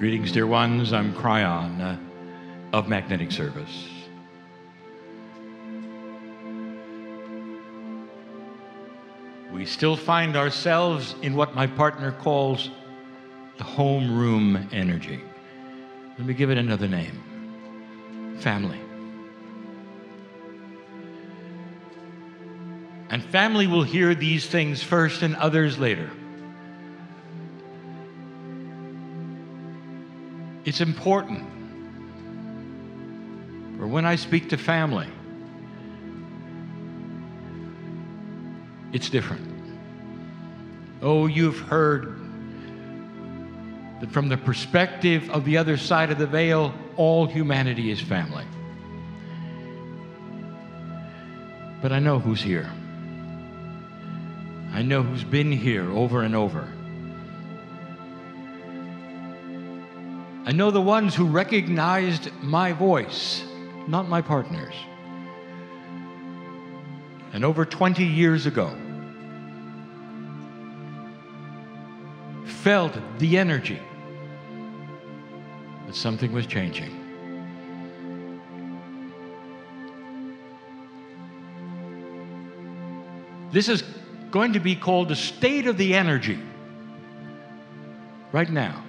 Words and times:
Greetings, 0.00 0.32
dear 0.32 0.46
ones. 0.46 0.94
I'm 0.94 1.12
Kryon 1.12 1.78
uh, 1.78 1.96
of 2.74 2.88
Magnetic 2.88 3.30
Service. 3.30 3.86
We 9.52 9.66
still 9.66 9.96
find 9.96 10.38
ourselves 10.38 11.14
in 11.20 11.34
what 11.34 11.54
my 11.54 11.66
partner 11.66 12.12
calls 12.12 12.70
the 13.58 13.64
homeroom 13.64 14.72
energy. 14.72 15.20
Let 16.16 16.26
me 16.26 16.32
give 16.32 16.48
it 16.48 16.56
another 16.56 16.88
name 16.88 18.38
family. 18.38 18.80
And 23.10 23.22
family 23.22 23.66
will 23.66 23.82
hear 23.82 24.14
these 24.14 24.46
things 24.46 24.82
first 24.82 25.20
and 25.20 25.36
others 25.36 25.78
later. 25.78 26.10
It's 30.64 30.80
important 30.80 31.40
for 33.78 33.86
when 33.86 34.04
I 34.04 34.16
speak 34.16 34.50
to 34.50 34.58
family, 34.58 35.08
it's 38.92 39.08
different. 39.08 39.46
Oh, 41.00 41.26
you've 41.26 41.60
heard 41.60 42.20
that 44.00 44.10
from 44.10 44.28
the 44.28 44.36
perspective 44.36 45.30
of 45.30 45.46
the 45.46 45.56
other 45.56 45.78
side 45.78 46.10
of 46.10 46.18
the 46.18 46.26
veil, 46.26 46.74
all 46.96 47.26
humanity 47.26 47.90
is 47.90 48.00
family. 48.00 48.44
But 51.80 51.92
I 51.92 52.00
know 52.00 52.18
who's 52.18 52.42
here. 52.42 52.70
I 54.72 54.82
know 54.82 55.02
who's 55.02 55.24
been 55.24 55.50
here 55.52 55.90
over 55.90 56.22
and 56.22 56.36
over. 56.36 56.68
I 60.50 60.52
know 60.52 60.72
the 60.72 60.80
ones 60.80 61.14
who 61.14 61.26
recognized 61.26 62.28
my 62.42 62.72
voice, 62.72 63.44
not 63.86 64.08
my 64.08 64.20
partner's. 64.20 64.74
And 67.32 67.44
over 67.44 67.64
20 67.64 68.02
years 68.04 68.46
ago, 68.46 68.76
felt 72.46 72.98
the 73.20 73.38
energy 73.38 73.78
that 75.86 75.94
something 75.94 76.32
was 76.32 76.48
changing. 76.48 76.96
This 83.52 83.68
is 83.68 83.84
going 84.32 84.54
to 84.54 84.60
be 84.60 84.74
called 84.74 85.10
the 85.10 85.14
state 85.14 85.68
of 85.68 85.78
the 85.78 85.94
energy 85.94 86.40
right 88.32 88.50
now. 88.50 88.82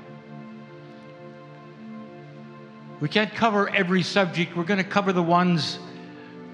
We 3.02 3.09
can't 3.09 3.33
cover 3.33 3.67
every 3.69 4.03
subject. 4.03 4.55
We're 4.55 4.63
going 4.63 4.77
to 4.77 4.89
cover 4.89 5.11
the 5.11 5.23
ones 5.23 5.80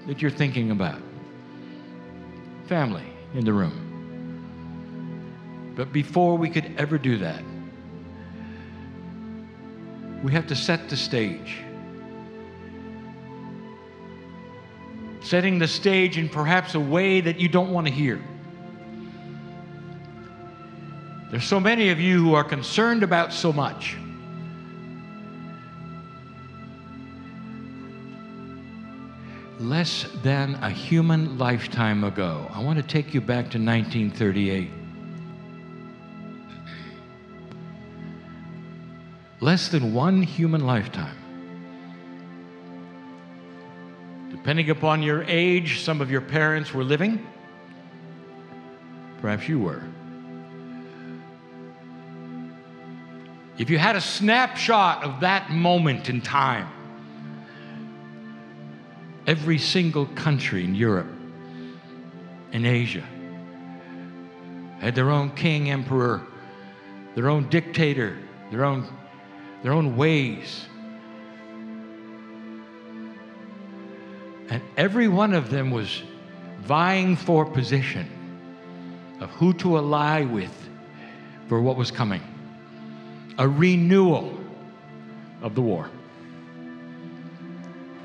that 0.06 0.22
you're 0.22 0.30
thinking 0.30 0.70
about. 0.70 0.98
Family 2.66 3.04
in 3.34 3.44
the 3.44 3.52
room. 3.52 3.84
But 5.76 5.92
before 5.92 6.38
we 6.38 6.48
could 6.48 6.74
ever 6.78 6.96
do 6.96 7.18
that, 7.18 7.44
we 10.24 10.32
have 10.32 10.46
to 10.46 10.56
set 10.56 10.88
the 10.88 10.96
stage. 10.96 11.58
Setting 15.20 15.58
the 15.58 15.68
stage 15.68 16.16
in 16.16 16.30
perhaps 16.30 16.74
a 16.74 16.80
way 16.80 17.20
that 17.20 17.38
you 17.38 17.48
don't 17.48 17.70
want 17.70 17.86
to 17.86 17.92
hear. 17.92 18.18
There's 21.30 21.44
so 21.44 21.60
many 21.60 21.90
of 21.90 22.00
you 22.00 22.24
who 22.24 22.32
are 22.32 22.42
concerned 22.42 23.02
about 23.02 23.34
so 23.34 23.52
much. 23.52 23.98
Less 29.68 30.06
than 30.22 30.54
a 30.62 30.70
human 30.70 31.36
lifetime 31.36 32.02
ago, 32.02 32.50
I 32.54 32.62
want 32.62 32.78
to 32.78 32.82
take 32.82 33.12
you 33.12 33.20
back 33.20 33.50
to 33.50 33.58
1938. 33.58 34.70
Less 39.40 39.68
than 39.68 39.92
one 39.92 40.22
human 40.22 40.64
lifetime. 40.64 41.18
Depending 44.30 44.70
upon 44.70 45.02
your 45.02 45.22
age, 45.24 45.80
some 45.80 46.00
of 46.00 46.10
your 46.10 46.22
parents 46.22 46.72
were 46.72 46.82
living. 46.82 47.26
Perhaps 49.20 49.48
you 49.50 49.58
were. 49.58 49.82
If 53.58 53.68
you 53.68 53.76
had 53.76 53.96
a 53.96 54.00
snapshot 54.00 55.04
of 55.04 55.20
that 55.20 55.50
moment 55.50 56.08
in 56.08 56.22
time, 56.22 56.68
every 59.28 59.58
single 59.58 60.06
country 60.06 60.64
in 60.64 60.74
Europe 60.74 61.06
and 62.50 62.66
Asia 62.66 63.04
had 64.80 64.94
their 64.94 65.10
own 65.10 65.30
king, 65.32 65.70
emperor, 65.70 66.22
their 67.14 67.28
own 67.28 67.46
dictator, 67.50 68.16
their 68.50 68.64
own, 68.64 68.88
their 69.62 69.72
own 69.72 69.98
ways. 69.98 70.64
And 74.48 74.62
every 74.78 75.08
one 75.08 75.34
of 75.34 75.50
them 75.50 75.70
was 75.72 76.02
vying 76.60 77.14
for 77.14 77.44
position 77.44 78.08
of 79.20 79.28
who 79.32 79.52
to 79.52 79.76
ally 79.76 80.24
with 80.24 80.70
for 81.48 81.60
what 81.60 81.76
was 81.76 81.90
coming 81.90 82.22
a 83.36 83.46
renewal 83.46 84.36
of 85.42 85.54
the 85.54 85.60
war. 85.60 85.90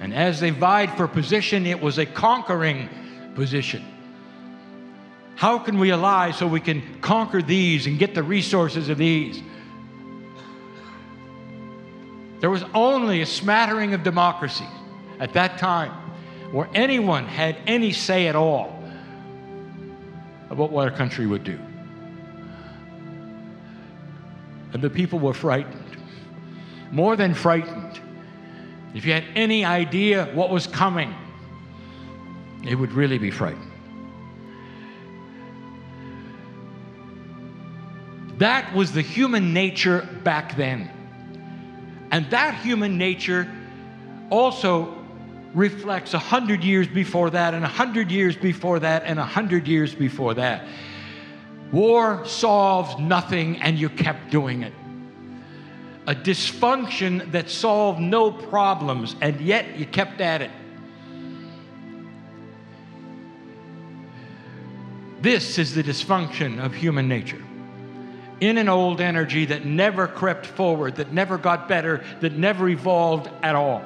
And 0.03 0.13
as 0.13 0.41
they 0.41 0.49
vied 0.49 0.97
for 0.97 1.07
position, 1.07 1.65
it 1.65 1.81
was 1.81 1.97
a 1.97 2.05
conquering 2.05 2.89
position. 3.35 3.85
How 5.35 5.57
can 5.57 5.79
we 5.79 5.93
ally 5.93 6.31
so 6.31 6.45
we 6.45 6.59
can 6.59 6.99
conquer 6.99 7.41
these 7.41 7.87
and 7.87 7.97
get 7.97 8.13
the 8.13 8.21
resources 8.21 8.89
of 8.89 8.97
these? 8.97 9.41
There 12.41 12.49
was 12.49 12.65
only 12.73 13.21
a 13.21 13.25
smattering 13.25 13.93
of 13.93 14.03
democracy 14.03 14.67
at 15.21 15.31
that 15.33 15.57
time 15.57 15.93
where 16.51 16.67
anyone 16.73 17.25
had 17.25 17.55
any 17.65 17.93
say 17.93 18.27
at 18.27 18.35
all 18.35 18.83
about 20.49 20.69
what 20.69 20.89
a 20.89 20.91
country 20.91 21.25
would 21.25 21.45
do. 21.45 21.57
And 24.73 24.81
the 24.81 24.89
people 24.89 25.19
were 25.19 25.33
frightened, 25.33 25.97
more 26.91 27.15
than 27.15 27.33
frightened. 27.33 27.82
If 28.93 29.05
you 29.05 29.13
had 29.13 29.25
any 29.35 29.65
idea 29.65 30.25
what 30.33 30.49
was 30.49 30.67
coming, 30.67 31.13
it 32.63 32.75
would 32.75 32.91
really 32.91 33.17
be 33.17 33.31
frightened. 33.31 33.71
That 38.37 38.73
was 38.73 38.91
the 38.91 39.01
human 39.01 39.53
nature 39.53 40.07
back 40.23 40.55
then. 40.55 40.89
And 42.11 42.29
that 42.29 42.55
human 42.55 42.97
nature 42.97 43.51
also 44.29 44.95
reflects 45.53 46.13
a 46.13 46.19
hundred 46.19 46.63
years 46.63 46.87
before 46.87 47.29
that, 47.31 47.53
and 47.53 47.63
a 47.63 47.67
hundred 47.67 48.11
years 48.11 48.35
before 48.35 48.79
that, 48.79 49.03
and 49.05 49.19
a 49.19 49.25
hundred 49.25 49.67
years 49.67 49.93
before 49.93 50.33
that. 50.33 50.67
War 51.71 52.25
solves 52.25 52.99
nothing, 52.99 53.61
and 53.61 53.77
you 53.77 53.89
kept 53.89 54.29
doing 54.29 54.63
it. 54.63 54.73
A 56.05 56.15
dysfunction 56.15 57.31
that 57.31 57.49
solved 57.49 57.99
no 57.99 58.31
problems, 58.31 59.15
and 59.21 59.39
yet 59.39 59.77
you 59.77 59.85
kept 59.85 60.19
at 60.19 60.41
it. 60.41 60.51
This 65.21 65.57
is 65.57 65.73
the 65.73 65.83
dysfunction 65.83 66.63
of 66.63 66.73
human 66.73 67.07
nature. 67.07 67.41
In 68.41 68.57
an 68.57 68.67
old 68.67 68.99
energy 68.99 69.45
that 69.45 69.65
never 69.65 70.05
crept 70.07 70.45
forward, 70.45 70.95
that 70.95 71.13
never 71.13 71.37
got 71.37 71.69
better, 71.69 72.03
that 72.19 72.33
never 72.33 72.67
evolved 72.67 73.29
at 73.41 73.55
all. 73.55 73.81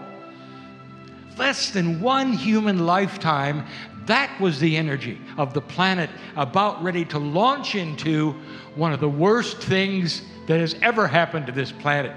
Less 1.37 1.69
than 1.69 2.01
one 2.01 2.33
human 2.33 2.87
lifetime 2.87 3.67
that 4.07 4.39
was 4.39 4.59
the 4.59 4.77
energy 4.77 5.19
of 5.37 5.53
the 5.53 5.61
planet 5.61 6.09
about 6.37 6.81
ready 6.81 7.03
to 7.05 7.19
launch 7.19 7.75
into 7.75 8.31
one 8.75 8.93
of 8.93 9.01
the 9.01 9.09
worst 9.09 9.57
things 9.57 10.21
that 10.47 10.59
has 10.59 10.75
ever 10.81 11.07
happened 11.07 11.45
to 11.45 11.51
this 11.51 11.71
planet. 11.71 12.15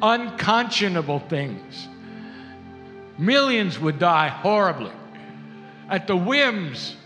Unconscionable 0.00 1.20
things. 1.20 1.88
Millions 3.18 3.78
would 3.78 3.98
die 3.98 4.28
horribly 4.28 4.92
at 5.88 6.06
the 6.06 6.16
whims 6.16 6.96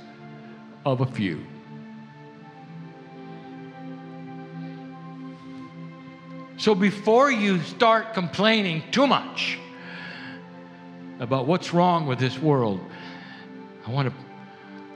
of 0.84 1.00
a 1.00 1.06
few. 1.06 1.44
So 6.58 6.74
before 6.74 7.30
you 7.30 7.60
start 7.62 8.14
complaining 8.14 8.82
too 8.90 9.06
much 9.06 9.58
about 11.20 11.46
what's 11.46 11.74
wrong 11.74 12.06
with 12.06 12.18
this 12.18 12.38
world, 12.38 12.80
I 13.86 13.90
want 13.90 14.08
to 14.08 14.14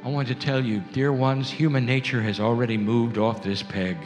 I 0.02 0.08
want 0.08 0.28
to 0.28 0.34
tell 0.34 0.64
you, 0.64 0.80
dear 0.92 1.12
ones, 1.12 1.50
human 1.50 1.84
nature 1.84 2.22
has 2.22 2.40
already 2.40 2.78
moved 2.78 3.18
off 3.18 3.42
this 3.42 3.62
peg. 3.62 3.98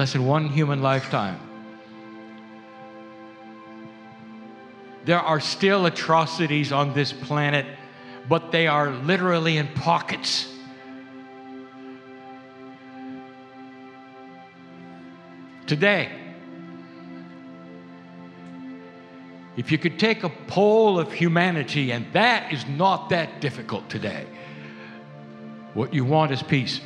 Less 0.00 0.14
than 0.14 0.24
one 0.24 0.48
human 0.48 0.80
lifetime. 0.80 1.38
There 5.04 5.20
are 5.20 5.40
still 5.40 5.84
atrocities 5.84 6.72
on 6.72 6.94
this 6.94 7.12
planet, 7.12 7.66
but 8.26 8.50
they 8.50 8.66
are 8.66 8.92
literally 8.92 9.58
in 9.58 9.68
pockets. 9.68 10.50
Today, 15.66 16.10
if 19.58 19.70
you 19.70 19.76
could 19.76 19.98
take 19.98 20.24
a 20.24 20.30
poll 20.30 20.98
of 20.98 21.12
humanity, 21.12 21.92
and 21.92 22.10
that 22.14 22.54
is 22.54 22.64
not 22.66 23.10
that 23.10 23.42
difficult 23.42 23.90
today, 23.90 24.24
what 25.74 25.92
you 25.92 26.06
want 26.06 26.32
is 26.32 26.42
peace. 26.42 26.80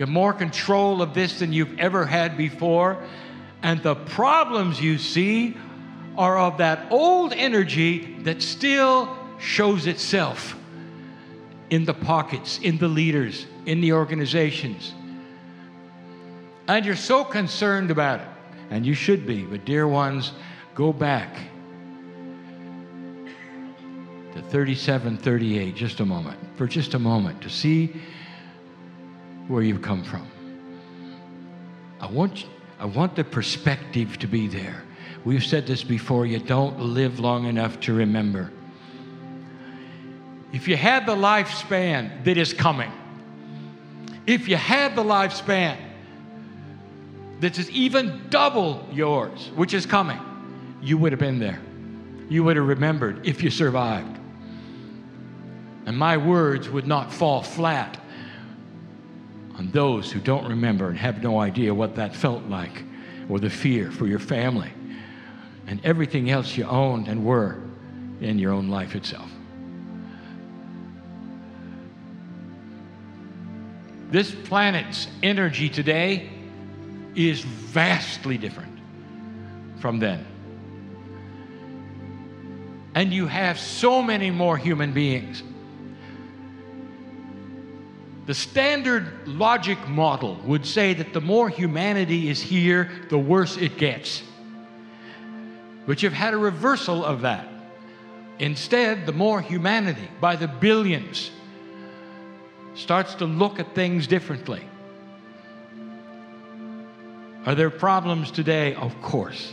You 0.00 0.06
have 0.06 0.14
more 0.14 0.32
control 0.32 1.02
of 1.02 1.12
this 1.12 1.40
than 1.40 1.52
you've 1.52 1.78
ever 1.78 2.06
had 2.06 2.38
before. 2.38 3.04
And 3.62 3.82
the 3.82 3.96
problems 3.96 4.80
you 4.80 4.96
see 4.96 5.54
are 6.16 6.38
of 6.38 6.56
that 6.56 6.90
old 6.90 7.34
energy 7.34 8.16
that 8.20 8.40
still 8.40 9.14
shows 9.38 9.86
itself 9.86 10.56
in 11.68 11.84
the 11.84 11.92
pockets, 11.92 12.58
in 12.60 12.78
the 12.78 12.88
leaders, 12.88 13.44
in 13.66 13.82
the 13.82 13.92
organizations. 13.92 14.94
And 16.66 16.86
you're 16.86 16.96
so 16.96 17.22
concerned 17.22 17.90
about 17.90 18.20
it, 18.20 18.28
and 18.70 18.86
you 18.86 18.94
should 18.94 19.26
be, 19.26 19.42
but 19.42 19.66
dear 19.66 19.86
ones, 19.86 20.32
go 20.74 20.94
back 20.94 21.36
to 24.32 24.40
3738, 24.48 25.74
just 25.74 26.00
a 26.00 26.06
moment, 26.06 26.38
for 26.56 26.66
just 26.66 26.94
a 26.94 26.98
moment, 26.98 27.42
to 27.42 27.50
see 27.50 28.00
where 29.50 29.62
you've 29.62 29.82
come 29.82 30.04
from. 30.04 30.26
I 32.00 32.06
want, 32.06 32.46
I 32.78 32.84
want 32.86 33.16
the 33.16 33.24
perspective 33.24 34.16
to 34.20 34.28
be 34.28 34.46
there. 34.46 34.84
We've 35.24 35.44
said 35.44 35.66
this 35.66 35.82
before 35.82 36.24
you 36.24 36.38
don't 36.38 36.78
live 36.78 37.18
long 37.18 37.46
enough 37.46 37.80
to 37.80 37.92
remember. 37.92 38.52
If 40.52 40.68
you 40.68 40.76
had 40.76 41.04
the 41.04 41.16
lifespan 41.16 42.24
that 42.24 42.38
is 42.38 42.54
coming, 42.54 42.92
if 44.26 44.48
you 44.48 44.56
had 44.56 44.94
the 44.94 45.02
lifespan 45.02 45.76
that 47.40 47.58
is 47.58 47.68
even 47.70 48.22
double 48.30 48.86
yours, 48.92 49.50
which 49.56 49.74
is 49.74 49.84
coming, 49.84 50.20
you 50.80 50.96
would 50.96 51.10
have 51.10 51.18
been 51.18 51.40
there. 51.40 51.60
You 52.28 52.44
would 52.44 52.56
have 52.56 52.66
remembered 52.66 53.26
if 53.26 53.42
you 53.42 53.50
survived. 53.50 54.16
And 55.86 55.98
my 55.98 56.16
words 56.16 56.68
would 56.68 56.86
not 56.86 57.12
fall 57.12 57.42
flat 57.42 57.98
on 59.60 59.70
those 59.72 60.10
who 60.10 60.18
don't 60.20 60.48
remember 60.48 60.88
and 60.88 60.96
have 60.96 61.22
no 61.22 61.38
idea 61.38 61.74
what 61.74 61.94
that 61.96 62.16
felt 62.16 62.42
like, 62.44 62.82
or 63.28 63.38
the 63.38 63.50
fear 63.50 63.90
for 63.90 64.06
your 64.06 64.18
family, 64.18 64.72
and 65.66 65.84
everything 65.84 66.30
else 66.30 66.56
you 66.56 66.64
owned 66.64 67.08
and 67.08 67.22
were 67.22 67.58
in 68.22 68.38
your 68.38 68.52
own 68.52 68.70
life 68.70 68.94
itself. 68.94 69.30
This 74.10 74.34
planet's 74.34 75.08
energy 75.22 75.68
today 75.68 76.30
is 77.14 77.42
vastly 77.42 78.38
different 78.38 78.78
from 79.78 79.98
then. 79.98 80.24
And 82.94 83.12
you 83.12 83.26
have 83.26 83.60
so 83.60 84.02
many 84.02 84.30
more 84.30 84.56
human 84.56 84.94
beings 84.94 85.42
the 88.30 88.34
standard 88.34 89.26
logic 89.26 89.88
model 89.88 90.36
would 90.44 90.64
say 90.64 90.94
that 90.94 91.12
the 91.12 91.20
more 91.20 91.48
humanity 91.48 92.28
is 92.28 92.40
here, 92.40 92.88
the 93.08 93.18
worse 93.18 93.56
it 93.56 93.76
gets. 93.76 94.22
But 95.84 96.04
you've 96.04 96.12
had 96.12 96.32
a 96.32 96.36
reversal 96.36 97.04
of 97.04 97.22
that. 97.22 97.48
Instead, 98.38 99.04
the 99.04 99.12
more 99.12 99.40
humanity, 99.40 100.08
by 100.20 100.36
the 100.36 100.46
billions, 100.46 101.32
starts 102.76 103.16
to 103.16 103.24
look 103.24 103.58
at 103.58 103.74
things 103.74 104.06
differently. 104.06 104.62
Are 107.46 107.56
there 107.56 107.68
problems 107.68 108.30
today? 108.30 108.74
Of 108.76 109.02
course. 109.02 109.52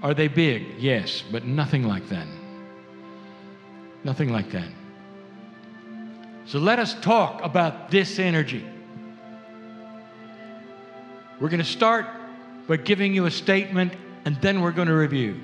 Are 0.00 0.14
they 0.14 0.28
big? 0.28 0.78
Yes, 0.78 1.24
but 1.28 1.44
nothing 1.44 1.82
like 1.82 2.08
then. 2.08 2.28
Nothing 4.04 4.30
like 4.30 4.52
then. 4.52 4.79
So 6.50 6.58
let 6.58 6.80
us 6.80 6.94
talk 6.94 7.44
about 7.44 7.92
this 7.92 8.18
energy. 8.18 8.66
We're 11.38 11.48
going 11.48 11.62
to 11.62 11.64
start 11.64 12.06
by 12.66 12.76
giving 12.76 13.14
you 13.14 13.26
a 13.26 13.30
statement 13.30 13.92
and 14.24 14.34
then 14.40 14.60
we're 14.60 14.72
going 14.72 14.88
to 14.88 14.94
review. 14.94 15.40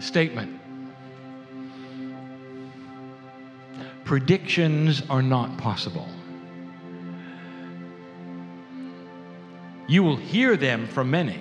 Statement 0.00 0.60
Predictions 4.04 5.00
are 5.08 5.22
not 5.22 5.56
possible. 5.58 6.08
You 9.86 10.02
will 10.02 10.16
hear 10.16 10.56
them 10.56 10.88
from 10.88 11.12
many, 11.12 11.38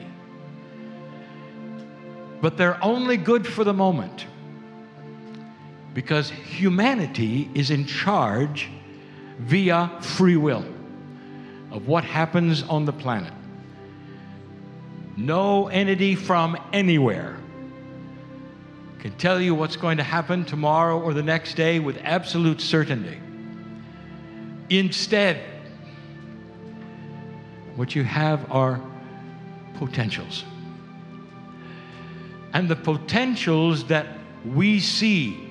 but 2.40 2.56
they're 2.56 2.78
only 2.84 3.18
good 3.18 3.48
for 3.48 3.64
the 3.64 3.74
moment 3.74 4.28
because 5.96 6.30
humanity 6.30 7.50
is 7.56 7.72
in 7.72 7.86
charge 7.86 8.70
via 9.40 9.90
free 10.02 10.36
will 10.36 10.66
of 11.72 11.88
what 11.88 12.04
happens 12.04 12.64
on 12.64 12.84
the 12.84 12.92
planet. 12.92 13.34
No 15.16 15.70
entity 15.70 16.14
from 16.14 16.58
anywhere 16.74 17.38
can 19.00 19.16
tell 19.18 19.40
you 19.40 19.56
what's 19.56 19.78
going 19.78 19.96
to 19.96 20.04
happen 20.04 20.44
tomorrow 20.44 21.00
or 21.00 21.14
the 21.14 21.24
next 21.24 21.54
day 21.54 21.80
with 21.80 21.98
absolute 22.04 22.60
certainty. 22.60 23.18
Instead, 24.70 25.40
what 27.78 27.96
you 27.96 28.04
have 28.04 28.52
are 28.52 28.82
potentials. 29.76 30.44
And 32.54 32.68
the 32.68 32.76
potentials 32.76 33.86
that 33.86 34.08
we 34.44 34.82
see 34.82 35.45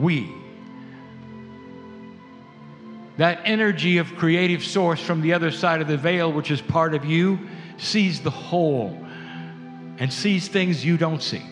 we. 0.00 0.34
That 3.16 3.40
energy 3.44 3.98
of 3.98 4.16
creative 4.16 4.64
source 4.64 5.00
from 5.00 5.20
the 5.20 5.34
other 5.34 5.50
side 5.50 5.80
of 5.80 5.88
the 5.88 5.96
veil, 5.96 6.32
which 6.32 6.50
is 6.50 6.60
part 6.60 6.94
of 6.94 7.04
you, 7.04 7.38
sees 7.76 8.20
the 8.20 8.30
whole 8.30 9.06
and 9.98 10.12
sees 10.12 10.48
things 10.48 10.84
you 10.84 10.96
don't 10.96 11.22
see. 11.22 11.42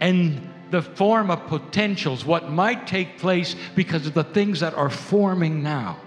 And 0.00 0.50
the 0.70 0.82
form 0.82 1.30
of 1.30 1.46
potentials, 1.46 2.24
what 2.24 2.50
might 2.50 2.86
take 2.86 3.18
place 3.18 3.54
because 3.74 4.06
of 4.06 4.14
the 4.14 4.24
things 4.24 4.60
that 4.60 4.74
are 4.74 4.90
forming 4.90 5.62
now, 5.62 5.98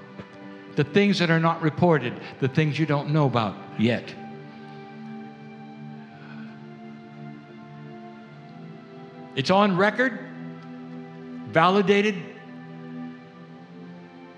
the 0.75 0.83
things 0.83 1.19
that 1.19 1.29
are 1.29 1.39
not 1.39 1.62
reported, 1.62 2.19
the 2.39 2.48
things 2.48 2.79
you 2.79 2.86
don't 2.86 3.12
know 3.12 3.25
about 3.25 3.55
yet. 3.77 4.13
It's 9.36 9.51
on 9.51 9.77
record 9.77 10.28
validated 11.51 12.15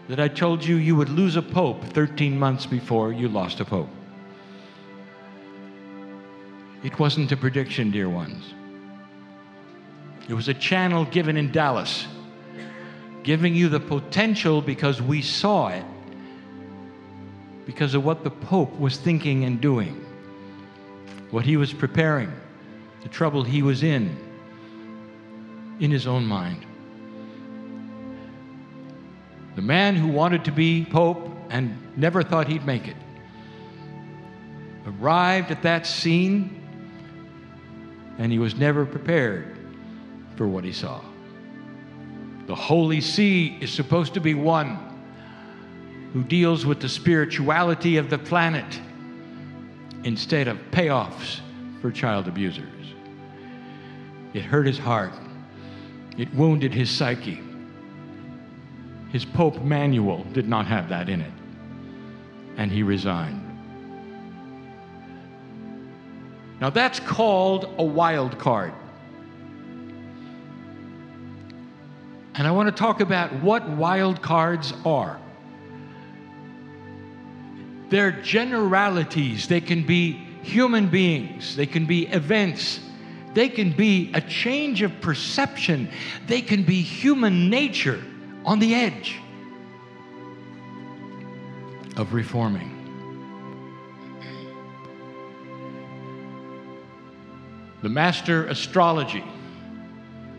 that 0.08 0.20
I 0.20 0.28
told 0.28 0.64
you 0.64 0.76
you 0.76 0.96
would 0.96 1.10
lose 1.10 1.36
a 1.36 1.42
pope 1.42 1.84
13 1.86 2.38
months 2.38 2.66
before 2.66 3.14
you 3.14 3.28
lost 3.28 3.60
a 3.60 3.66
pope. 3.66 3.90
It 6.84 6.98
wasn't 6.98 7.32
a 7.32 7.38
prediction, 7.38 7.92
dear 7.92 8.10
ones. 8.10 8.54
It 10.28 10.34
was 10.34 10.48
a 10.48 10.54
channel 10.54 11.06
given 11.06 11.38
in 11.38 11.52
Dallas, 11.52 12.08
giving 13.24 13.54
you 13.54 13.70
the 13.70 13.80
potential 13.80 14.62
because 14.62 15.02
we 15.02 15.22
saw 15.22 15.68
it, 15.68 15.86
because 17.66 17.94
of 17.94 18.04
what 18.04 18.24
the 18.24 18.32
Pope 18.32 18.78
was 18.80 18.98
thinking 18.98 19.44
and 19.44 19.62
doing, 19.62 20.04
what 21.30 21.46
he 21.46 21.58
was 21.58 21.74
preparing, 21.74 22.32
the 23.04 23.10
trouble 23.10 23.44
he 23.44 23.62
was 23.62 23.84
in, 23.84 24.18
in 25.80 25.92
his 25.92 26.08
own 26.08 26.26
mind. 26.26 26.66
The 29.56 29.62
man 29.62 29.96
who 29.96 30.08
wanted 30.08 30.46
to 30.46 30.52
be 30.52 30.86
Pope 30.86 31.30
and 31.50 31.78
never 31.98 32.24
thought 32.24 32.48
he'd 32.48 32.66
make 32.66 32.88
it 32.88 32.96
arrived 34.88 35.52
at 35.52 35.62
that 35.64 35.86
scene 35.86 36.58
and 38.18 38.32
he 38.32 38.40
was 38.40 38.56
never 38.56 38.86
prepared 38.86 39.58
for 40.36 40.48
what 40.48 40.64
he 40.64 40.72
saw. 40.72 41.02
The 42.48 42.56
Holy 42.56 43.02
See 43.02 43.58
is 43.62 43.72
supposed 43.72 44.14
to 44.16 44.22
be 44.22 44.34
one 44.34 44.78
who 46.14 46.24
deals 46.24 46.66
with 46.66 46.82
the 46.82 46.90
spirituality 46.90 47.98
of 47.98 48.10
the 48.10 48.18
planet 48.18 48.80
instead 50.04 50.48
of 50.48 50.58
payoffs 50.72 51.40
for 51.82 51.92
child 51.92 52.28
abusers. 52.28 52.68
It 54.34 54.44
hurt 54.44 54.66
his 54.66 54.78
heart, 54.78 55.14
it 56.18 56.34
wounded 56.34 56.74
his 56.74 56.90
psyche. 56.90 57.40
His 59.12 59.26
Pope 59.26 59.62
manual 59.62 60.24
did 60.32 60.48
not 60.48 60.68
have 60.68 60.90
that 60.90 61.10
in 61.10 61.20
it, 61.20 61.32
and 62.56 62.72
he 62.72 62.82
resigned. 62.82 63.40
Now 66.62 66.70
that's 66.70 67.00
called 67.00 67.74
a 67.78 67.84
wild 67.84 68.40
card. 68.40 68.74
And 72.36 72.48
I 72.48 72.52
want 72.52 72.70
to 72.70 72.72
talk 72.72 73.02
about 73.02 73.34
what 73.42 73.68
wild 73.70 74.22
cards 74.22 74.74
are. 74.86 75.20
They're 77.90 78.14
generalities, 78.14 79.50
they 79.50 79.60
can 79.60 79.86
be 79.86 80.14
human 80.44 80.88
beings, 80.88 81.58
they 81.58 81.66
can 81.66 81.86
be 81.86 82.08
events, 82.08 82.80
they 83.34 83.50
can 83.50 83.74
be 83.74 84.12
a 84.14 84.22
change 84.22 84.82
of 84.82 85.02
perception, 85.02 85.90
they 86.28 86.42
can 86.42 86.64
be 86.64 86.82
human 86.82 87.50
nature 87.50 88.02
on 88.46 88.60
the 88.60 88.74
edge 88.74 89.20
of 91.98 92.14
reforming. 92.14 92.78
The 97.82 97.90
master 97.90 98.46
astrology 98.48 99.24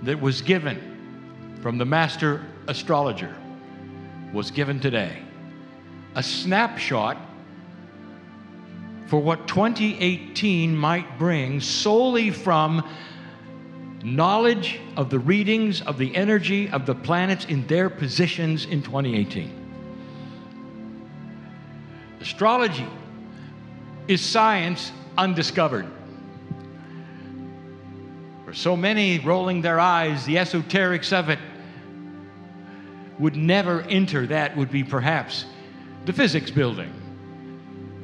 that 0.03 0.21
was 0.21 0.43
given 0.43 1.59
from 1.61 1.79
the 1.79 1.85
master 1.85 2.45
astrologer 2.69 3.35
was 4.33 4.51
given 4.51 4.81
today. 4.81 5.19
A 6.15 6.23
snapshot 6.23 7.17
for 9.07 9.21
what 9.21 9.47
2018 9.47 10.75
might 10.75 11.19
bring 11.19 11.61
solely 11.61 12.31
from 12.31 12.89
knowledge 14.03 14.81
of 14.97 15.11
the 15.11 15.19
readings 15.19 15.81
of 15.83 15.99
the 15.99 16.15
energy 16.15 16.69
of 16.71 16.87
the 16.87 16.95
planets 16.95 17.45
in 17.47 17.67
their 17.67 17.89
positions 17.89 18.65
in 18.67 18.83
2018. 18.83 19.59
Astrology 22.21 22.87
is 24.09 24.21
science 24.21 24.93
undiscovered. 25.17 25.87
For 28.45 28.55
so 28.55 28.77
many 28.77 29.19
rolling 29.19 29.63
their 29.63 29.81
eyes, 29.81 30.25
the 30.25 30.37
esoterics 30.37 31.13
of 31.13 31.29
it 31.29 31.39
would 33.19 33.37
never 33.37 33.83
enter 33.83 34.27
that 34.27 34.57
would 34.57 34.71
be 34.71 34.83
perhaps 34.83 35.47
the 36.05 36.13
physics 36.13 36.51
building 36.51 36.93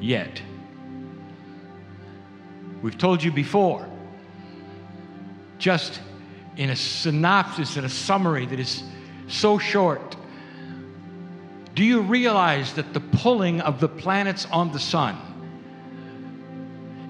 yet. 0.00 0.40
We've 2.82 2.96
told 2.96 3.22
you 3.22 3.32
before, 3.32 3.88
just 5.58 6.00
in 6.56 6.70
a 6.70 6.76
synopsis 6.76 7.76
and 7.76 7.86
a 7.86 7.88
summary 7.88 8.46
that 8.46 8.58
is 8.58 8.82
so 9.28 9.58
short. 9.58 10.16
Do 11.74 11.84
you 11.84 12.00
realize 12.00 12.74
that 12.74 12.92
the 12.92 13.00
pulling 13.00 13.60
of 13.60 13.80
the 13.80 13.88
planets 13.88 14.46
on 14.46 14.72
the 14.72 14.80
sun 14.80 15.16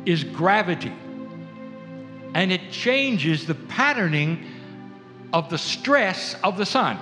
is 0.04 0.24
gravity? 0.24 0.92
And 2.34 2.52
it 2.52 2.70
changes 2.70 3.46
the 3.46 3.54
patterning 3.54 4.44
of 5.32 5.48
the 5.48 5.58
stress 5.58 6.34
of 6.42 6.58
the 6.58 6.66
sun 6.66 6.98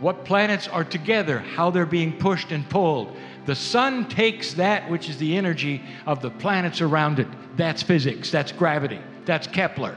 what 0.00 0.24
planets 0.24 0.68
are 0.68 0.84
together, 0.84 1.40
how 1.40 1.70
they're 1.70 1.86
being 1.86 2.16
pushed 2.18 2.52
and 2.52 2.68
pulled. 2.68 3.16
The 3.46 3.54
sun 3.54 4.08
takes 4.08 4.54
that 4.54 4.88
which 4.90 5.08
is 5.08 5.16
the 5.18 5.36
energy 5.36 5.82
of 6.06 6.22
the 6.22 6.30
planets 6.30 6.80
around 6.80 7.18
it. 7.18 7.26
That's 7.56 7.82
physics, 7.82 8.30
that's 8.30 8.52
gravity, 8.52 9.00
that's 9.24 9.46
Kepler. 9.46 9.96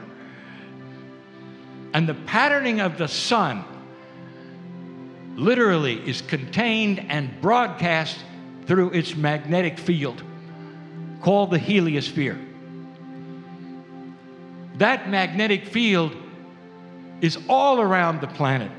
And 1.94 2.08
the 2.08 2.14
patterning 2.14 2.80
of 2.80 2.98
the 2.98 3.08
sun 3.08 3.64
literally 5.36 6.06
is 6.08 6.22
contained 6.22 7.04
and 7.08 7.40
broadcast 7.40 8.18
through 8.66 8.90
its 8.90 9.14
magnetic 9.14 9.78
field 9.78 10.22
called 11.20 11.50
the 11.50 11.58
heliosphere. 11.58 12.38
That 14.76 15.08
magnetic 15.08 15.66
field 15.66 16.16
is 17.20 17.38
all 17.48 17.80
around 17.80 18.20
the 18.20 18.26
planet 18.26 18.70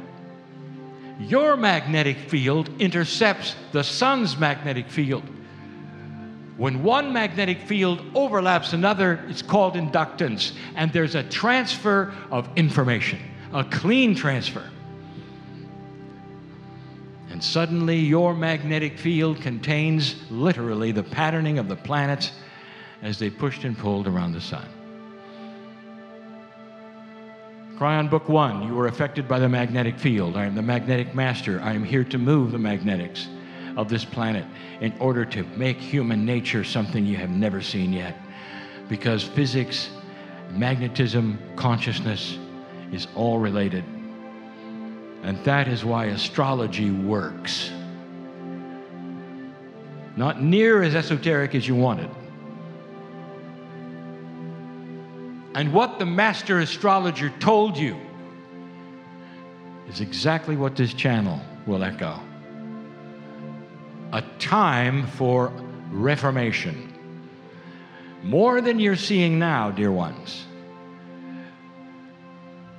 your 1.19 1.55
magnetic 1.55 2.17
field 2.17 2.69
intercepts 2.81 3.55
the 3.71 3.83
sun's 3.83 4.37
magnetic 4.37 4.89
field. 4.89 5.23
When 6.57 6.83
one 6.83 7.11
magnetic 7.11 7.61
field 7.61 8.03
overlaps 8.13 8.73
another, 8.73 9.23
it's 9.27 9.41
called 9.41 9.73
inductance, 9.73 10.53
and 10.75 10.93
there's 10.93 11.15
a 11.15 11.23
transfer 11.23 12.13
of 12.29 12.47
information, 12.55 13.19
a 13.51 13.63
clean 13.63 14.13
transfer. 14.13 14.69
And 17.31 17.43
suddenly, 17.43 17.97
your 17.97 18.35
magnetic 18.35 18.99
field 18.99 19.41
contains 19.41 20.15
literally 20.29 20.91
the 20.91 21.01
patterning 21.01 21.57
of 21.57 21.67
the 21.67 21.75
planets 21.75 22.31
as 23.01 23.17
they 23.17 23.31
pushed 23.31 23.63
and 23.63 23.75
pulled 23.75 24.07
around 24.07 24.33
the 24.33 24.41
sun. 24.41 24.67
Kryon 27.79 28.07
Book 28.11 28.29
One, 28.29 28.67
you 28.67 28.75
were 28.75 28.85
affected 28.85 29.27
by 29.27 29.39
the 29.39 29.49
magnetic 29.49 29.97
field. 29.97 30.37
I 30.37 30.45
am 30.45 30.53
the 30.53 30.61
magnetic 30.61 31.15
master. 31.15 31.59
I 31.63 31.73
am 31.73 31.83
here 31.83 32.03
to 32.03 32.19
move 32.19 32.51
the 32.51 32.59
magnetics 32.59 33.27
of 33.77 33.89
this 33.89 34.05
planet 34.05 34.45
in 34.81 34.93
order 34.99 35.25
to 35.25 35.43
make 35.55 35.77
human 35.77 36.25
nature 36.25 36.63
something 36.63 37.05
you 37.05 37.17
have 37.17 37.29
never 37.29 37.61
seen 37.61 37.93
yet. 37.93 38.17
Because 38.89 39.23
physics, 39.23 39.89
magnetism, 40.51 41.39
consciousness 41.55 42.37
is 42.91 43.07
all 43.15 43.39
related. 43.39 43.83
And 45.23 45.43
that 45.45 45.67
is 45.67 45.85
why 45.85 46.05
astrology 46.05 46.91
works. 46.91 47.71
Not 50.15 50.43
near 50.43 50.83
as 50.83 50.95
esoteric 50.95 51.55
as 51.55 51.67
you 51.67 51.75
wanted 51.75 52.09
And 55.55 55.71
what 55.71 55.99
the 55.99 56.05
master 56.05 56.59
astrologer 56.59 57.29
told 57.39 57.77
you 57.77 57.95
is 59.87 60.01
exactly 60.01 60.55
what 60.55 60.75
this 60.75 60.93
channel 60.93 61.39
will 61.67 61.83
echo 61.83 62.19
a 64.13 64.21
time 64.37 65.07
for 65.07 65.51
reformation. 65.89 66.93
More 68.21 68.61
than 68.61 68.79
you're 68.79 68.95
seeing 68.95 69.39
now, 69.39 69.71
dear 69.71 69.91
ones. 69.91 70.45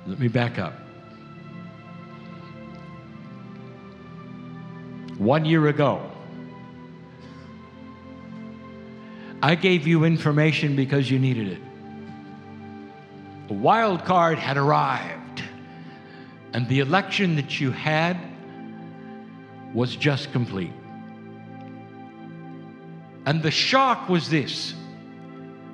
Let 0.07 0.17
me 0.17 0.29
back 0.29 0.57
up. 0.57 0.73
One 5.17 5.43
year 5.43 5.67
ago, 5.67 6.09
I 9.43 9.55
gave 9.55 9.85
you 9.85 10.05
information 10.05 10.75
because 10.77 11.11
you 11.11 11.19
needed 11.19 11.49
it. 11.49 11.61
A 13.49 13.53
wild 13.53 14.05
card 14.05 14.39
had 14.39 14.55
arrived, 14.55 15.43
and 16.53 16.67
the 16.69 16.79
election 16.79 17.35
that 17.35 17.59
you 17.59 17.71
had 17.71 18.17
was 19.73 19.97
just 19.97 20.31
complete. 20.31 20.71
And 23.25 23.41
the 23.41 23.51
shock 23.51 24.09
was 24.09 24.29
this 24.29 24.73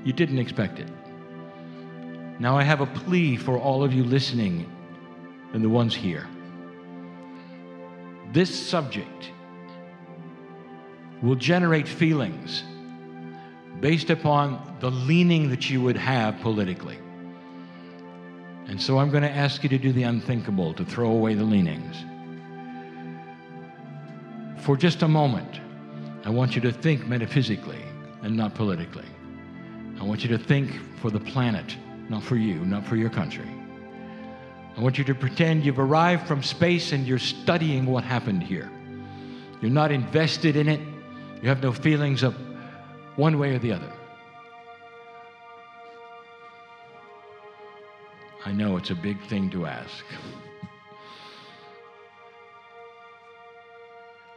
you 0.04 0.14
didn't 0.14 0.40
expect 0.40 0.80
it. 0.80 0.88
Now, 2.40 2.58
I 2.58 2.64
have 2.64 2.82
a 2.82 2.88
plea 2.88 3.38
for 3.38 3.58
all 3.58 3.84
of 3.84 3.94
you 3.94 4.04
listening 4.04 4.72
and 5.54 5.64
the 5.64 5.70
ones 5.70 5.94
here. 5.94 6.28
This 8.32 8.50
subject 8.50 9.32
will 11.22 11.36
generate 11.36 11.88
feelings 11.88 12.64
based 13.80 14.10
upon 14.10 14.78
the 14.80 14.90
leaning 14.90 15.50
that 15.50 15.70
you 15.70 15.82
would 15.82 15.98
have 15.98 16.40
politically. 16.42 16.98
And 18.68 18.82
so 18.82 18.98
I'm 18.98 19.12
going 19.12 19.24
to 19.24 19.30
ask 19.30 19.64
you 19.64 19.70
to 19.70 19.78
do 19.78 19.92
the 19.92 20.04
unthinkable, 20.04 20.74
to 20.76 20.86
throw 20.86 21.12
away 21.12 21.34
the 21.34 21.44
leanings. 21.44 21.96
For 24.64 24.78
just 24.78 25.02
a 25.02 25.08
moment, 25.08 25.60
I 26.24 26.30
want 26.30 26.56
you 26.56 26.62
to 26.62 26.72
think 26.72 27.08
metaphysically 27.08 27.82
and 28.22 28.38
not 28.38 28.54
politically. 28.54 29.06
I 30.00 30.04
want 30.04 30.24
you 30.24 30.30
to 30.30 30.38
think 30.38 30.72
for 31.02 31.10
the 31.10 31.20
planet, 31.20 31.76
not 32.10 32.22
for 32.24 32.36
you, 32.36 32.64
not 32.66 32.86
for 32.86 32.96
your 32.96 33.10
country. 33.10 33.50
I 34.78 34.82
want 34.82 34.98
you 34.98 35.04
to 35.06 35.16
pretend 35.16 35.66
you've 35.66 35.80
arrived 35.80 36.28
from 36.28 36.44
space 36.44 36.92
and 36.92 37.08
you're 37.08 37.20
studying 37.20 37.86
what 37.88 38.04
happened 38.04 38.44
here. 38.44 38.70
You're 39.62 39.72
not 39.72 39.92
invested 39.92 40.56
in 40.56 40.70
it, 40.70 40.80
you 41.42 41.50
have 41.50 41.62
no 41.62 41.72
feelings 41.72 42.24
of 42.24 42.36
one 43.16 43.40
way 43.40 43.56
or 43.56 43.60
the 43.60 43.74
other. 43.74 43.92
I 48.46 48.52
know 48.52 48.78
it's 48.78 48.90
a 48.90 48.96
big 48.96 49.22
thing 49.28 49.50
to 49.52 49.66
ask. 49.66 50.04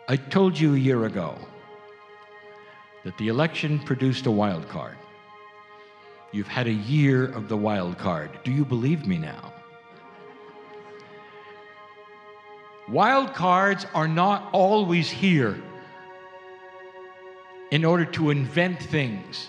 I 0.09 0.17
told 0.17 0.59
you 0.59 0.75
a 0.75 0.79
year 0.79 1.07
ago 1.07 1.39
that 3.05 3.17
the 3.19 3.29
election 3.29 3.79
produced 3.79 4.27
a 4.27 4.31
wild 4.31 4.69
card. 4.69 4.97
You've 6.33 6.49
had 6.49 6.67
a 6.67 6.73
year 6.73 7.27
of 7.27 7.49
the 7.49 7.57
wild 7.57 7.99
card. 7.99 8.31
Do 8.43 8.51
you 8.51 8.65
believe 8.65 9.07
me 9.07 9.19
now? 9.19 9.53
Wild 12.89 13.33
cards 13.35 13.87
are 13.95 14.09
not 14.09 14.49
always 14.53 15.09
here 15.09 15.63
in 17.71 17.85
order 17.85 18.05
to 18.05 18.31
invent 18.31 18.83
things 18.83 19.49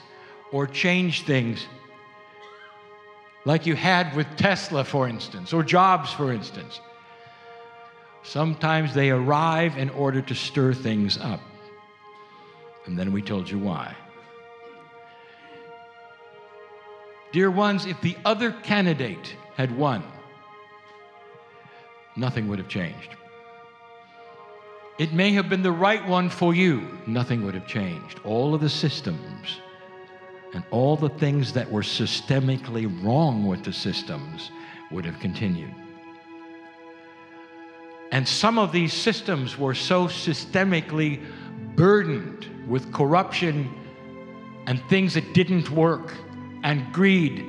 or 0.52 0.68
change 0.68 1.24
things, 1.24 1.66
like 3.46 3.66
you 3.66 3.76
had 3.76 4.16
with 4.16 4.28
Tesla, 4.38 4.84
for 4.84 5.08
instance, 5.08 5.54
or 5.54 5.64
Jobs, 5.64 6.12
for 6.12 6.32
instance. 6.32 6.80
Sometimes 8.24 8.94
they 8.94 9.12
arrive 9.12 9.78
in 9.78 9.90
order 9.92 10.22
to 10.22 10.34
stir 10.34 10.74
things 10.74 11.18
up. 11.18 11.42
And 12.86 12.98
then 12.98 13.12
we 13.12 13.22
told 13.22 13.50
you 13.50 13.60
why. 13.60 13.96
Dear 17.32 17.52
ones, 17.52 17.86
if 17.86 18.00
the 18.02 18.16
other 18.24 18.52
candidate 18.52 19.36
had 19.58 19.76
won, 19.76 20.04
nothing 22.16 22.48
would 22.48 22.60
have 22.60 22.70
changed. 22.70 23.16
It 24.98 25.12
may 25.12 25.32
have 25.32 25.50
been 25.50 25.62
the 25.62 25.72
right 25.72 26.06
one 26.08 26.30
for 26.30 26.56
you, 26.56 26.98
nothing 27.06 27.44
would 27.44 27.54
have 27.54 27.68
changed. 27.68 28.22
All 28.24 28.56
of 28.56 28.62
the 28.62 28.70
systems 28.70 29.60
and 30.54 30.64
all 30.72 30.96
the 30.96 31.10
things 31.10 31.52
that 31.52 31.70
were 31.70 31.82
systemically 31.82 32.88
wrong 33.04 33.46
with 33.46 33.66
the 33.66 33.74
systems 33.74 34.52
would 34.92 35.04
have 35.04 35.20
continued. 35.20 35.74
And 38.14 38.26
some 38.26 38.58
of 38.58 38.72
these 38.72 38.94
systems 38.94 39.58
were 39.58 39.74
so 39.74 40.08
systemically 40.08 41.22
burdened 41.76 42.48
with 42.68 42.92
corruption 42.94 43.74
and 44.68 44.82
things 44.90 45.14
that 45.14 45.34
didn't 45.34 45.70
work 45.70 46.14
and 46.64 46.92
greed 46.94 47.46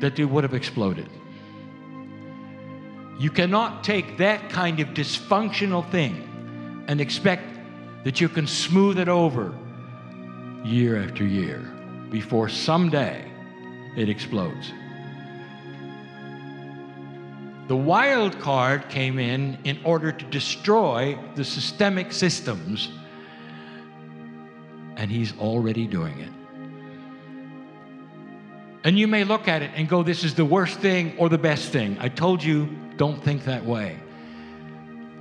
that 0.00 0.14
they 0.16 0.24
would 0.24 0.44
have 0.44 0.54
exploded. 0.54 1.08
You 3.18 3.30
cannot 3.30 3.82
take 3.82 4.18
that 4.18 4.48
kind 4.50 4.78
of 4.78 4.88
dysfunctional 4.88 5.88
thing 5.90 6.84
and 6.86 7.00
expect 7.00 7.42
that 8.04 8.20
you 8.20 8.28
can 8.28 8.46
smooth 8.46 8.98
it 8.98 9.08
over 9.08 9.52
year 10.64 11.02
after 11.02 11.24
year 11.24 11.60
before 12.10 12.48
someday 12.48 13.24
it 13.96 14.08
explodes. 14.08 14.72
The 17.68 17.76
wild 17.76 18.40
card 18.40 18.88
came 18.88 19.18
in 19.18 19.58
in 19.64 19.78
order 19.84 20.10
to 20.10 20.24
destroy 20.24 21.18
the 21.34 21.44
systemic 21.44 22.12
systems, 22.12 22.90
and 24.96 25.10
he's 25.10 25.36
already 25.38 25.86
doing 25.86 26.18
it. 26.18 26.32
And 28.84 28.98
you 28.98 29.06
may 29.06 29.22
look 29.24 29.48
at 29.48 29.60
it 29.60 29.70
and 29.74 29.86
go, 29.86 30.02
This 30.02 30.24
is 30.24 30.34
the 30.34 30.46
worst 30.46 30.80
thing 30.80 31.14
or 31.18 31.28
the 31.28 31.36
best 31.36 31.70
thing. 31.70 31.98
I 32.00 32.08
told 32.08 32.42
you, 32.42 32.74
don't 32.96 33.22
think 33.22 33.44
that 33.44 33.62
way. 33.62 34.00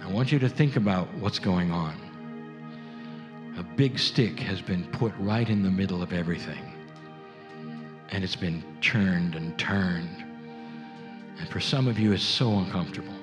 I 0.01 0.09
want 0.09 0.31
you 0.31 0.39
to 0.39 0.47
think 0.47 0.77
about 0.77 1.13
what's 1.15 1.39
going 1.39 1.73
on. 1.73 1.95
A 3.57 3.63
big 3.63 3.99
stick 3.99 4.39
has 4.39 4.61
been 4.61 4.85
put 4.91 5.11
right 5.19 5.49
in 5.49 5.63
the 5.63 5.71
middle 5.71 6.01
of 6.01 6.13
everything, 6.13 6.63
and 8.07 8.23
it's 8.23 8.37
been 8.37 8.63
churned 8.79 9.35
and 9.35 9.59
turned 9.59 10.26
and 11.39 11.49
for 11.49 11.59
some 11.59 11.87
of 11.87 11.99
you, 11.99 12.11
it's 12.13 12.23
so 12.23 12.57
uncomfortable. 12.59 13.13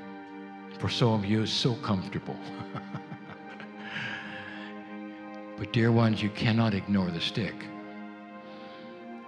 For 0.79 0.89
some 0.89 1.13
of 1.13 1.25
you, 1.25 1.43
it's 1.43 1.53
so 1.53 1.75
comfortable. 1.77 2.37
but, 5.59 5.73
dear 5.73 5.93
ones, 5.93 6.23
you 6.23 6.31
cannot 6.31 6.75
ignore 6.75 7.11
the 7.11 7.21
stick. 7.21 7.55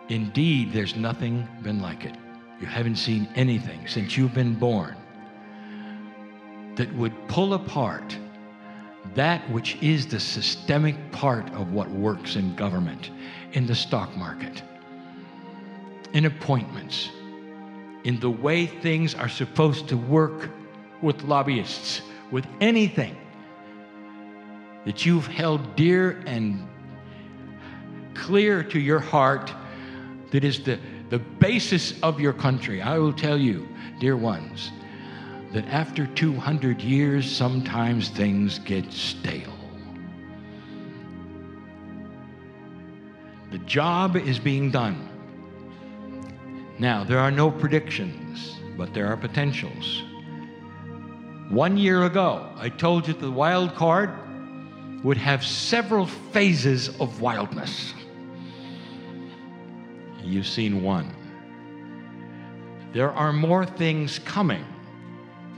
Indeed, 0.08 0.72
there's 0.72 0.96
nothing 0.96 1.48
been 1.62 1.80
like 1.80 2.04
it. 2.04 2.14
You 2.60 2.66
haven't 2.66 2.96
seen 2.96 3.28
anything 3.34 3.86
since 3.86 4.16
you've 4.16 4.34
been 4.34 4.54
born 4.54 4.96
that 6.76 6.92
would 6.94 7.12
pull 7.28 7.54
apart 7.54 8.16
that 9.14 9.48
which 9.50 9.76
is 9.82 10.06
the 10.06 10.20
systemic 10.20 10.96
part 11.12 11.48
of 11.54 11.72
what 11.72 11.90
works 11.90 12.36
in 12.36 12.54
government, 12.56 13.10
in 13.52 13.66
the 13.66 13.74
stock 13.74 14.14
market, 14.16 14.62
in 16.12 16.26
appointments, 16.26 17.10
in 18.06 18.20
the 18.20 18.30
way 18.30 18.66
things 18.66 19.16
are 19.16 19.28
supposed 19.28 19.88
to 19.88 19.96
work 19.96 20.48
with 21.02 21.24
lobbyists, 21.24 22.02
with 22.30 22.46
anything 22.60 23.16
that 24.84 25.04
you've 25.04 25.26
held 25.26 25.74
dear 25.74 26.22
and 26.24 26.68
clear 28.14 28.62
to 28.62 28.78
your 28.78 29.00
heart 29.00 29.52
that 30.30 30.44
is 30.44 30.62
the, 30.62 30.78
the 31.10 31.18
basis 31.18 32.00
of 32.04 32.20
your 32.20 32.32
country. 32.32 32.80
I 32.80 32.96
will 32.96 33.12
tell 33.12 33.36
you, 33.36 33.68
dear 33.98 34.16
ones, 34.16 34.70
that 35.52 35.66
after 35.66 36.06
200 36.06 36.80
years, 36.80 37.28
sometimes 37.28 38.10
things 38.10 38.60
get 38.60 38.92
stale. 38.92 39.52
The 43.50 43.58
job 43.58 44.14
is 44.14 44.38
being 44.38 44.70
done. 44.70 45.15
Now, 46.78 47.04
there 47.04 47.18
are 47.18 47.30
no 47.30 47.50
predictions, 47.50 48.56
but 48.76 48.92
there 48.92 49.06
are 49.06 49.16
potentials. 49.16 50.02
One 51.48 51.78
year 51.78 52.04
ago, 52.04 52.50
I 52.56 52.68
told 52.68 53.08
you 53.08 53.14
the 53.14 53.30
wild 53.30 53.74
card 53.74 54.10
would 55.02 55.16
have 55.16 55.44
several 55.44 56.06
phases 56.06 56.88
of 57.00 57.20
wildness. 57.22 57.94
You've 60.22 60.46
seen 60.46 60.82
one. 60.82 61.14
There 62.92 63.12
are 63.12 63.32
more 63.32 63.64
things 63.64 64.18
coming. 64.18 64.64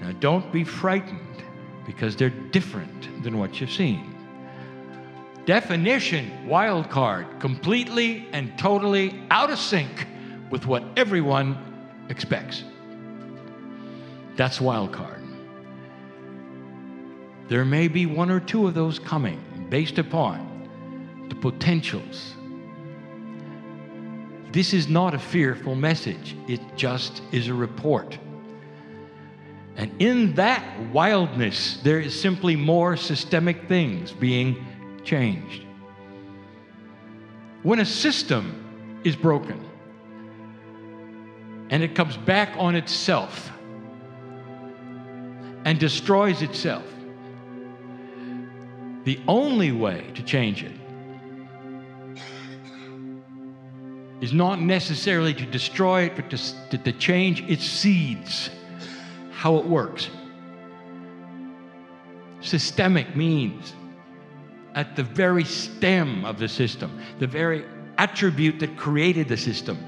Now, 0.00 0.12
don't 0.12 0.52
be 0.52 0.62
frightened 0.62 1.42
because 1.86 2.14
they're 2.14 2.30
different 2.30 3.24
than 3.24 3.38
what 3.38 3.60
you've 3.60 3.72
seen. 3.72 4.14
Definition 5.46 6.46
wild 6.46 6.90
card, 6.90 7.40
completely 7.40 8.28
and 8.32 8.56
totally 8.58 9.20
out 9.30 9.50
of 9.50 9.58
sync 9.58 10.06
with 10.50 10.66
what 10.66 10.82
everyone 10.96 11.56
expects. 12.08 12.64
That's 14.36 14.60
wild 14.60 14.92
card. 14.92 15.22
There 17.48 17.64
may 17.64 17.88
be 17.88 18.06
one 18.06 18.30
or 18.30 18.40
two 18.40 18.66
of 18.66 18.74
those 18.74 18.98
coming 18.98 19.66
based 19.70 19.98
upon 19.98 21.26
the 21.28 21.34
potentials. 21.34 22.34
This 24.52 24.72
is 24.72 24.88
not 24.88 25.14
a 25.14 25.18
fearful 25.18 25.74
message, 25.74 26.36
it 26.46 26.60
just 26.76 27.22
is 27.32 27.48
a 27.48 27.54
report. 27.54 28.18
And 29.76 29.92
in 30.02 30.34
that 30.34 30.64
wildness, 30.92 31.78
there 31.82 32.00
is 32.00 32.18
simply 32.18 32.56
more 32.56 32.96
systemic 32.96 33.68
things 33.68 34.10
being 34.10 34.64
changed. 35.04 35.64
When 37.62 37.78
a 37.78 37.84
system 37.84 39.00
is 39.04 39.14
broken, 39.14 39.67
and 41.70 41.82
it 41.82 41.94
comes 41.94 42.16
back 42.16 42.54
on 42.56 42.74
itself 42.74 43.50
and 45.64 45.78
destroys 45.78 46.42
itself. 46.42 46.84
The 49.04 49.20
only 49.28 49.72
way 49.72 50.10
to 50.14 50.22
change 50.22 50.62
it 50.64 50.72
is 54.20 54.32
not 54.32 54.60
necessarily 54.60 55.32
to 55.34 55.46
destroy 55.46 56.02
it, 56.02 56.16
but 56.16 56.30
to, 56.30 56.78
to, 56.78 56.92
change 56.92 57.42
its 57.42 57.64
seeds, 57.64 58.50
how 59.30 59.56
it 59.56 59.64
works. 59.64 60.10
Systemic 62.40 63.14
means 63.14 63.74
at 64.74 64.96
the 64.96 65.02
very 65.02 65.44
stem 65.44 66.24
of 66.24 66.38
the 66.38 66.48
system, 66.48 67.00
the 67.18 67.26
very 67.26 67.64
attribute 67.98 68.58
that 68.60 68.76
created 68.76 69.28
the 69.28 69.36
system 69.36 69.78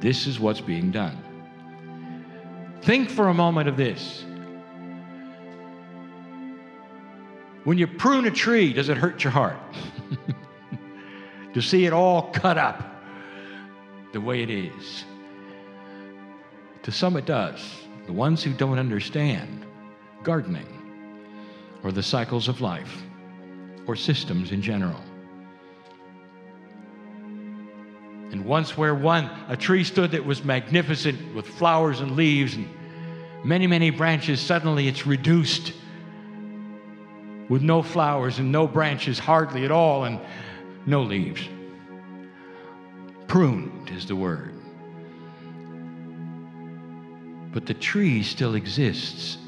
this 0.00 0.26
is 0.26 0.38
what's 0.38 0.60
being 0.60 0.90
done. 0.90 1.16
Think 2.82 3.10
for 3.10 3.28
a 3.28 3.34
moment 3.34 3.68
of 3.68 3.76
this. 3.76 4.24
When 7.64 7.78
you 7.78 7.86
prune 7.86 8.26
a 8.26 8.30
tree, 8.30 8.72
does 8.72 8.88
it 8.88 8.96
hurt 8.96 9.24
your 9.24 9.32
heart? 9.32 9.58
to 11.54 11.60
see 11.60 11.84
it 11.84 11.92
all 11.92 12.30
cut 12.30 12.58
up 12.58 13.02
the 14.12 14.20
way 14.20 14.42
it 14.42 14.50
is. 14.50 15.04
To 16.84 16.92
some, 16.92 17.16
it 17.16 17.26
does. 17.26 17.60
The 18.06 18.12
ones 18.12 18.42
who 18.44 18.52
don't 18.52 18.78
understand 18.78 19.66
gardening 20.22 20.68
or 21.82 21.90
the 21.90 22.02
cycles 22.02 22.46
of 22.46 22.60
life 22.60 23.02
or 23.86 23.96
systems 23.96 24.52
in 24.52 24.62
general. 24.62 25.00
And 28.32 28.44
once 28.44 28.76
where 28.76 28.94
one, 28.94 29.30
a 29.48 29.56
tree 29.56 29.84
stood 29.84 30.10
that 30.10 30.24
was 30.24 30.44
magnificent 30.44 31.34
with 31.34 31.46
flowers 31.46 32.00
and 32.00 32.16
leaves 32.16 32.54
and 32.54 32.68
many, 33.44 33.66
many 33.66 33.90
branches, 33.90 34.40
suddenly 34.40 34.88
it's 34.88 35.06
reduced 35.06 35.72
with 37.48 37.62
no 37.62 37.82
flowers 37.82 38.38
and 38.40 38.50
no 38.50 38.66
branches, 38.66 39.18
hardly 39.18 39.64
at 39.64 39.70
all, 39.70 40.04
and 40.04 40.20
no 40.84 41.02
leaves. 41.02 41.42
Pruned 43.28 43.90
is 43.90 44.06
the 44.06 44.16
word. 44.16 44.52
But 47.52 47.66
the 47.66 47.74
tree 47.74 48.22
still 48.22 48.54
exists 48.54 49.38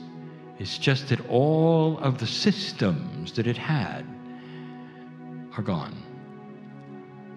It's 0.59 0.77
just 0.77 1.09
that 1.09 1.21
all 1.29 1.99
of 1.99 2.19
the 2.19 2.27
systems 2.27 3.33
that 3.33 3.47
it 3.47 3.57
had 3.57 4.05
are 5.57 5.63
gone. 5.63 5.98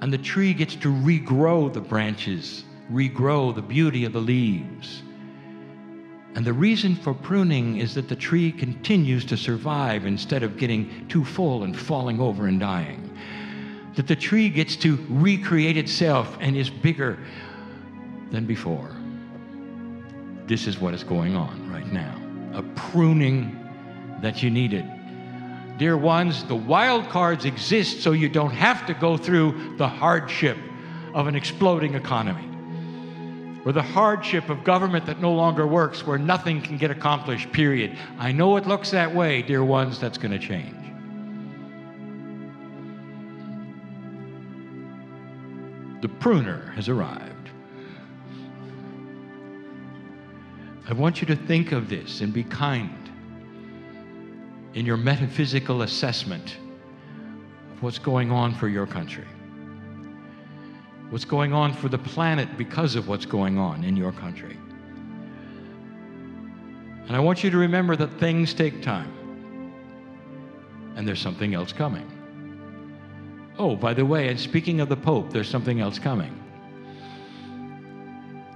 And 0.02 0.12
the 0.12 0.18
tree 0.18 0.54
gets 0.54 0.76
to 0.78 0.88
regrow 0.88 1.72
the 1.72 1.82
branches, 1.82 2.64
regrow 2.92 3.54
the 3.54 3.62
beauty 3.62 4.04
of 4.06 4.14
the 4.14 4.20
leaves. 4.20 5.04
And 6.34 6.46
the 6.46 6.54
reason 6.54 6.96
for 6.96 7.14
pruning 7.14 7.78
is 7.78 7.94
that 7.96 8.08
the 8.08 8.16
tree 8.16 8.52
continues 8.52 9.26
to 9.26 9.38
survive 9.38 10.06
instead 10.06 10.44
of 10.44 10.58
getting 10.58 11.08
too 11.08 11.24
full 11.24 11.64
and 11.64 11.78
falling 11.78 12.20
over 12.20 12.48
and 12.48 12.60
dying. 12.60 13.16
That 13.96 14.08
the 14.08 14.16
tree 14.16 14.50
gets 14.50 14.76
to 14.78 14.98
recreate 15.10 15.78
itself 15.78 16.38
and 16.40 16.56
is 16.56 16.70
bigger 16.70 17.20
than 18.32 18.46
before. 18.46 18.96
This 20.48 20.68
is 20.68 20.80
what 20.80 20.94
is 20.94 21.04
going 21.04 21.36
on 21.36 21.72
right 21.72 21.92
now 21.92 22.18
a 22.54 22.64
pruning 22.76 23.58
that 24.22 24.44
you 24.44 24.50
needed. 24.50 24.86
Dear 25.82 25.98
ones, 25.98 26.44
the 26.44 26.56
wild 26.56 27.10
cards 27.10 27.46
exist 27.46 28.04
so 28.04 28.12
you 28.12 28.30
don't 28.30 28.52
have 28.52 28.86
to 28.86 28.94
go 28.94 29.18
through 29.18 29.78
the 29.78 29.88
hardship 29.88 30.56
of 31.16 31.26
an 31.26 31.36
exploding 31.36 31.96
economy 31.96 32.48
or 33.66 33.72
the 33.72 33.82
hardship 33.82 34.52
of 34.52 34.64
government 34.64 35.08
that 35.08 35.20
no 35.20 35.34
longer 35.34 35.66
works, 35.66 36.06
where 36.06 36.20
nothing 36.20 36.62
can 36.62 36.78
get 36.78 36.92
accomplished, 36.92 37.52
period. 37.52 37.98
I 38.20 38.32
know 38.32 38.58
it 38.58 38.68
looks 38.68 38.92
that 38.92 39.16
way, 39.16 39.42
dear 39.42 39.64
ones, 39.64 40.00
that's 40.00 40.20
going 40.20 40.34
to 40.34 40.38
change. 40.38 40.76
The 46.04 46.10
pruner 46.10 46.72
has 46.76 46.90
arrived. 46.90 47.50
I 50.88 50.94
want 50.94 51.22
you 51.22 51.26
to 51.26 51.36
think 51.36 51.72
of 51.72 51.90
this 51.90 52.22
and 52.22 52.32
be 52.32 52.44
kind 52.44 53.01
in 54.74 54.86
your 54.86 54.98
metaphysical 54.98 55.82
assessment 55.82 56.58
of 57.74 57.84
what's 57.84 58.00
going 58.00 58.32
on 58.32 58.54
for 58.56 58.68
your 58.68 58.88
country, 58.88 59.28
what's 61.10 61.26
going 61.26 61.54
on 61.54 61.74
for 61.74 61.90
the 61.90 61.98
planet 61.98 62.58
because 62.58 62.96
of 62.96 63.08
what's 63.08 63.26
going 63.26 63.58
on 63.58 63.84
in 63.84 63.98
your 63.98 64.12
country. 64.12 64.58
And 67.08 67.16
I 67.16 67.20
want 67.20 67.44
you 67.44 67.50
to 67.50 67.58
remember 67.58 67.96
that 67.98 68.20
things 68.20 68.54
take 68.54 68.82
time, 68.82 69.12
and 70.96 71.06
there's 71.06 71.20
something 71.20 71.54
else 71.54 71.74
coming. 71.74 72.10
Oh, 73.58 73.76
by 73.76 73.94
the 73.94 74.06
way, 74.06 74.30
and 74.30 74.40
speaking 74.40 74.80
of 74.80 74.88
the 74.88 74.96
Pope, 74.96 75.32
there's 75.32 75.50
something 75.50 75.82
else 75.82 76.00
coming. 76.00 76.38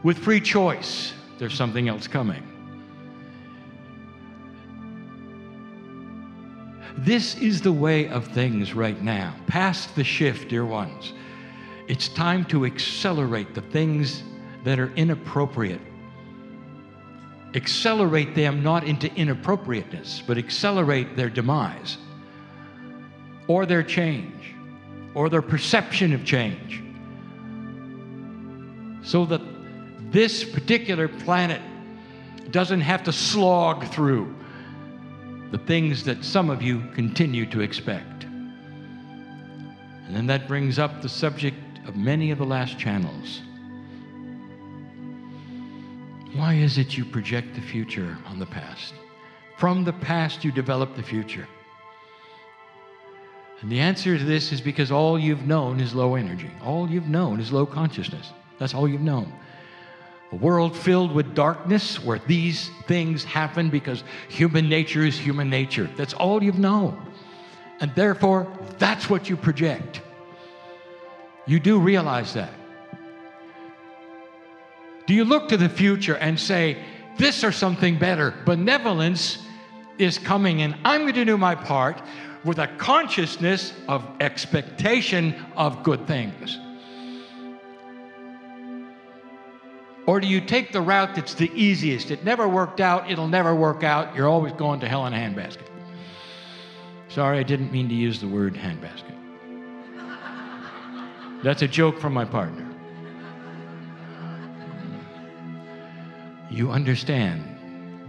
With 0.03 0.17
free 0.17 0.39
choice, 0.39 1.13
there's 1.37 1.53
something 1.53 1.89
else 1.89 2.07
coming. 2.07 2.54
This 6.97 7.35
is 7.35 7.61
the 7.61 7.73
way 7.73 8.07
of 8.07 8.27
things 8.29 8.73
right 8.73 9.01
now. 9.01 9.35
Past 9.47 9.95
the 9.95 10.03
shift, 10.03 10.49
dear 10.49 10.65
ones. 10.65 11.13
It's 11.87 12.07
time 12.07 12.45
to 12.45 12.65
accelerate 12.65 13.53
the 13.53 13.61
things 13.61 14.23
that 14.63 14.79
are 14.79 14.91
inappropriate. 14.95 15.81
Accelerate 17.53 18.33
them 18.33 18.63
not 18.63 18.85
into 18.85 19.13
inappropriateness, 19.13 20.23
but 20.25 20.37
accelerate 20.37 21.15
their 21.15 21.29
demise 21.29 21.97
or 23.47 23.65
their 23.65 23.83
change 23.83 24.55
or 25.13 25.29
their 25.29 25.41
perception 25.41 26.13
of 26.13 26.23
change. 26.23 26.81
So 29.03 29.25
that 29.25 29.41
this 30.11 30.43
particular 30.43 31.07
planet 31.07 31.61
doesn't 32.51 32.81
have 32.81 33.03
to 33.03 33.11
slog 33.11 33.85
through 33.87 34.33
the 35.51 35.57
things 35.59 36.03
that 36.03 36.23
some 36.23 36.49
of 36.49 36.61
you 36.61 36.81
continue 36.93 37.45
to 37.47 37.61
expect. 37.61 38.23
And 40.05 40.15
then 40.15 40.27
that 40.27 40.47
brings 40.47 40.79
up 40.79 41.01
the 41.01 41.09
subject 41.09 41.57
of 41.87 41.95
many 41.95 42.31
of 42.31 42.37
the 42.37 42.45
last 42.45 42.77
channels. 42.77 43.41
Why 46.33 46.55
is 46.55 46.77
it 46.77 46.97
you 46.97 47.05
project 47.05 47.55
the 47.55 47.61
future 47.61 48.17
on 48.25 48.39
the 48.39 48.45
past? 48.45 48.93
From 49.57 49.83
the 49.83 49.93
past, 49.93 50.43
you 50.43 50.51
develop 50.51 50.95
the 50.95 51.03
future. 51.03 51.47
And 53.61 53.71
the 53.71 53.79
answer 53.79 54.17
to 54.17 54.23
this 54.23 54.51
is 54.51 54.59
because 54.59 54.91
all 54.91 55.17
you've 55.17 55.47
known 55.47 55.79
is 55.79 55.95
low 55.95 56.15
energy. 56.15 56.51
All 56.61 56.89
you've 56.89 57.07
known 57.07 57.39
is 57.39 57.51
low 57.51 57.65
consciousness. 57.65 58.31
That's 58.59 58.73
all 58.73 58.87
you've 58.87 59.01
known. 59.01 59.31
A 60.31 60.35
world 60.35 60.75
filled 60.75 61.13
with 61.13 61.35
darkness 61.35 62.03
where 62.03 62.19
these 62.27 62.69
things 62.87 63.23
happen 63.23 63.69
because 63.69 64.03
human 64.27 64.67
nature 64.67 65.05
is 65.05 65.17
human 65.17 65.49
nature. 65.49 65.89
That's 65.95 66.13
all 66.13 66.43
you've 66.43 66.59
known. 66.59 66.99
And 67.79 67.93
therefore, 67.95 68.51
that's 68.77 69.09
what 69.09 69.29
you 69.29 69.37
project. 69.37 70.01
You 71.45 71.59
do 71.59 71.79
realize 71.79 72.33
that. 72.33 72.51
Do 75.05 75.13
you 75.13 75.23
look 75.23 75.49
to 75.49 75.57
the 75.57 75.69
future 75.69 76.15
and 76.15 76.39
say, 76.39 76.77
this 77.17 77.43
or 77.43 77.51
something 77.51 77.99
better? 77.99 78.33
Benevolence 78.45 79.37
is 79.97 80.17
coming, 80.17 80.63
and 80.63 80.75
I'm 80.83 81.01
going 81.01 81.13
to 81.13 81.25
do 81.25 81.37
my 81.37 81.55
part 81.55 82.01
with 82.43 82.59
a 82.59 82.67
consciousness 82.67 83.73
of 83.87 84.05
expectation 84.19 85.35
of 85.55 85.83
good 85.83 86.07
things. 86.07 86.59
Or 90.07 90.19
do 90.19 90.27
you 90.27 90.39
take 90.39 90.71
the 90.71 90.81
route 90.81 91.15
that's 91.15 91.33
the 91.33 91.51
easiest? 91.55 92.11
It 92.11 92.23
never 92.23 92.47
worked 92.47 92.79
out, 92.79 93.09
it'll 93.09 93.27
never 93.27 93.55
work 93.55 93.83
out, 93.83 94.15
you're 94.15 94.29
always 94.29 94.53
going 94.53 94.79
to 94.81 94.87
hell 94.87 95.05
in 95.07 95.13
a 95.13 95.17
handbasket. 95.17 95.67
Sorry, 97.07 97.39
I 97.39 97.43
didn't 97.43 97.71
mean 97.71 97.89
to 97.89 97.95
use 97.95 98.19
the 98.19 98.27
word 98.27 98.53
handbasket. 98.55 99.15
That's 101.43 101.61
a 101.61 101.67
joke 101.67 101.99
from 101.99 102.13
my 102.13 102.25
partner. 102.25 102.67
You 106.49 106.71
understand 106.71 107.43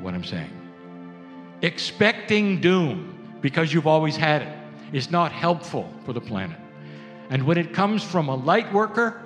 what 0.00 0.14
I'm 0.14 0.24
saying. 0.24 0.50
Expecting 1.62 2.60
doom 2.60 3.38
because 3.40 3.72
you've 3.72 3.86
always 3.86 4.16
had 4.16 4.42
it 4.42 4.56
is 4.92 5.10
not 5.10 5.32
helpful 5.32 5.92
for 6.04 6.12
the 6.12 6.20
planet. 6.20 6.58
And 7.30 7.44
when 7.44 7.58
it 7.58 7.72
comes 7.74 8.02
from 8.04 8.28
a 8.28 8.34
light 8.34 8.72
worker, 8.72 9.25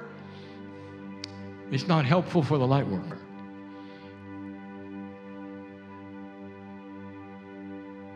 it's 1.71 1.87
not 1.87 2.05
helpful 2.05 2.43
for 2.43 2.59
the 2.59 2.67
light 2.67 2.87
worker. 2.87 3.19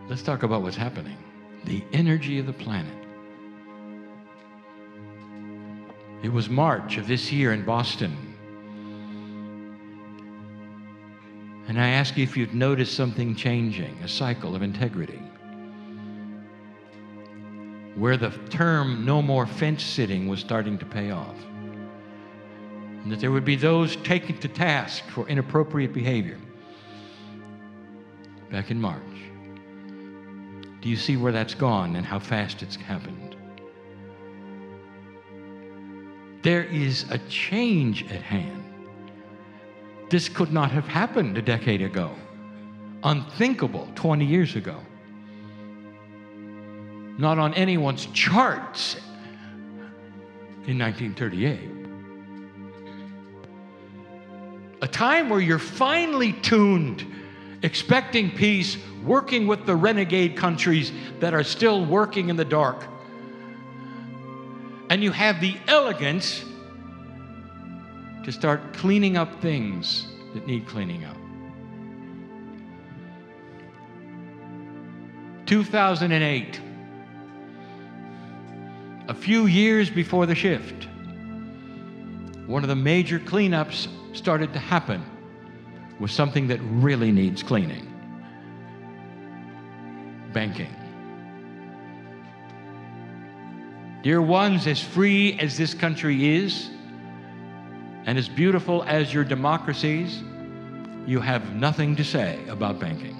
Let's 0.08 0.22
talk 0.22 0.42
about 0.42 0.62
what's 0.62 0.76
happening. 0.76 1.16
The 1.64 1.82
energy 1.92 2.38
of 2.38 2.46
the 2.46 2.52
planet. 2.52 2.92
It 6.22 6.32
was 6.32 6.48
March 6.48 6.96
of 6.96 7.06
this 7.06 7.32
year 7.32 7.52
in 7.52 7.64
Boston. 7.64 8.16
And 11.68 11.80
I 11.80 11.88
ask 11.88 12.16
you 12.16 12.24
if 12.24 12.36
you've 12.36 12.54
noticed 12.54 12.94
something 12.94 13.34
changing, 13.34 13.96
a 14.02 14.08
cycle 14.08 14.54
of 14.54 14.62
integrity. 14.62 15.22
Where 17.94 18.16
the 18.16 18.30
term 18.50 19.04
no 19.06 19.22
more 19.22 19.46
fence 19.46 19.82
sitting 19.82 20.28
was 20.28 20.40
starting 20.40 20.76
to 20.78 20.84
pay 20.84 21.12
off 21.12 21.36
and 23.04 23.12
that 23.12 23.20
there 23.20 23.30
would 23.30 23.44
be 23.44 23.54
those 23.54 23.96
taken 23.96 24.36
to 24.38 24.48
task 24.48 25.04
for 25.10 25.28
inappropriate 25.28 25.92
behavior. 25.92 26.38
Back 28.50 28.70
in 28.70 28.80
March. 28.80 29.02
Do 30.80 30.88
you 30.88 30.96
see 30.96 31.18
where 31.18 31.30
that's 31.30 31.54
gone 31.54 31.96
and 31.96 32.06
how 32.06 32.18
fast 32.18 32.62
it's 32.62 32.76
happened? 32.76 33.36
There 36.42 36.64
is 36.64 37.04
a 37.10 37.18
change 37.28 38.10
at 38.10 38.22
hand. 38.22 38.62
This 40.08 40.28
could 40.28 40.52
not 40.52 40.70
have 40.70 40.86
happened 40.86 41.36
a 41.36 41.42
decade 41.42 41.82
ago, 41.82 42.10
unthinkable 43.02 43.88
20 43.94 44.24
years 44.24 44.56
ago. 44.56 44.78
Not 47.18 47.38
on 47.38 47.52
anyone's 47.54 48.06
charts 48.06 48.96
in 50.66 50.78
1938 50.78 51.83
time 54.94 55.28
where 55.28 55.40
you're 55.40 55.58
finely 55.58 56.32
tuned, 56.32 57.04
expecting 57.62 58.30
peace, 58.30 58.78
working 59.04 59.46
with 59.46 59.66
the 59.66 59.74
renegade 59.76 60.36
countries 60.36 60.92
that 61.18 61.34
are 61.34 61.42
still 61.42 61.84
working 61.84 62.30
in 62.30 62.36
the 62.36 62.44
dark. 62.44 62.86
And 64.88 65.02
you 65.02 65.10
have 65.10 65.40
the 65.40 65.56
elegance 65.66 66.44
to 68.24 68.32
start 68.32 68.72
cleaning 68.74 69.16
up 69.16 69.42
things 69.42 70.06
that 70.32 70.46
need 70.46 70.66
cleaning 70.66 71.04
up. 71.04 71.16
2008, 75.46 76.60
a 79.08 79.14
few 79.14 79.46
years 79.46 79.90
before 79.90 80.24
the 80.24 80.34
shift, 80.34 80.88
one 82.46 82.62
of 82.62 82.68
the 82.68 82.76
major 82.76 83.18
cleanups 83.18 83.88
started 84.14 84.52
to 84.52 84.58
happen 84.58 85.04
was 86.00 86.12
something 86.12 86.48
that 86.48 86.60
really 86.62 87.12
needs 87.12 87.42
cleaning. 87.42 87.94
banking. 90.34 90.74
Dear 94.02 94.20
ones, 94.20 94.66
as 94.66 94.82
free 94.82 95.38
as 95.40 95.56
this 95.56 95.72
country 95.72 96.36
is, 96.36 96.68
and 98.04 98.18
as 98.18 98.28
beautiful 98.28 98.82
as 98.82 99.14
your 99.14 99.24
democracies, 99.24 100.22
you 101.06 101.20
have 101.20 101.54
nothing 101.54 101.96
to 101.96 102.04
say 102.04 102.38
about 102.48 102.78
banking. 102.78 103.16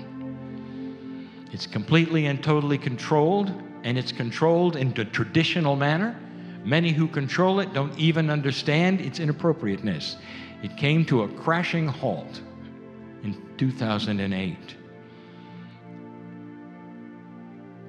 It's 1.53 1.67
completely 1.67 2.27
and 2.27 2.43
totally 2.43 2.77
controlled, 2.77 3.49
and 3.83 3.97
it's 3.97 4.13
controlled 4.13 4.77
in 4.77 4.93
the 4.93 5.07
traditional 5.07 5.77
manner. 5.77 6.19
Many 6.65 6.93
who 6.93 7.07
control 7.07 7.61
it 7.61 7.75
don't 7.75 7.97
even 7.99 8.31
understand 8.31 9.01
its 9.01 9.21
inappropriateness. 9.21 10.17
It 10.63 10.77
came 10.79 11.05
to 11.07 11.23
a 11.23 11.29
crashing 11.29 11.87
halt 11.87 12.41
in 13.23 13.37
2008. 13.59 14.57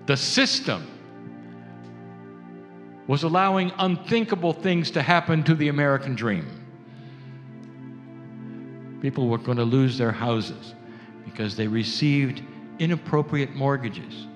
The 0.05 0.17
system 0.17 0.85
was 3.07 3.23
allowing 3.23 3.71
unthinkable 3.77 4.51
things 4.51 4.91
to 4.91 5.01
happen 5.01 5.43
to 5.43 5.55
the 5.55 5.69
American 5.69 6.15
dream. 6.15 6.45
People 9.01 9.29
were 9.29 9.38
going 9.38 9.57
to 9.57 9.63
lose 9.63 9.97
their 9.97 10.11
houses 10.11 10.73
because 11.23 11.55
they 11.55 11.67
received 11.67 12.41
inappropriate 12.79 13.55
mortgages. 13.55 14.27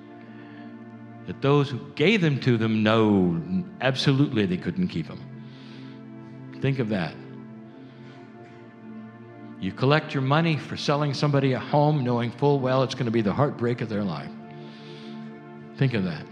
That 1.30 1.44
those 1.44 1.70
who 1.70 1.78
gave 1.94 2.22
them 2.22 2.40
to 2.40 2.58
them 2.58 2.82
know 2.82 3.40
absolutely 3.82 4.48
they 4.48 4.58
couldn't 4.58 4.88
keep 4.88 5.08
them. 5.08 5.24
Think 6.60 6.80
of 6.80 6.90
that. 6.90 7.14
You 9.60 9.72
collect 9.72 10.12
your 10.12 10.24
money 10.24 10.58
for 10.58 10.76
selling 10.76 11.14
somebody 11.14 11.54
a 11.54 11.60
home 11.60 12.04
knowing 12.04 12.32
full 12.32 12.60
well 12.60 12.82
it's 12.82 12.96
going 12.96 13.06
to 13.06 13.12
be 13.12 13.22
the 13.22 13.32
heartbreak 13.32 13.82
of 13.82 13.90
their 13.90 14.04
life. 14.04 14.32
Think 15.78 15.94
of 15.94 16.04
that. 16.06 16.26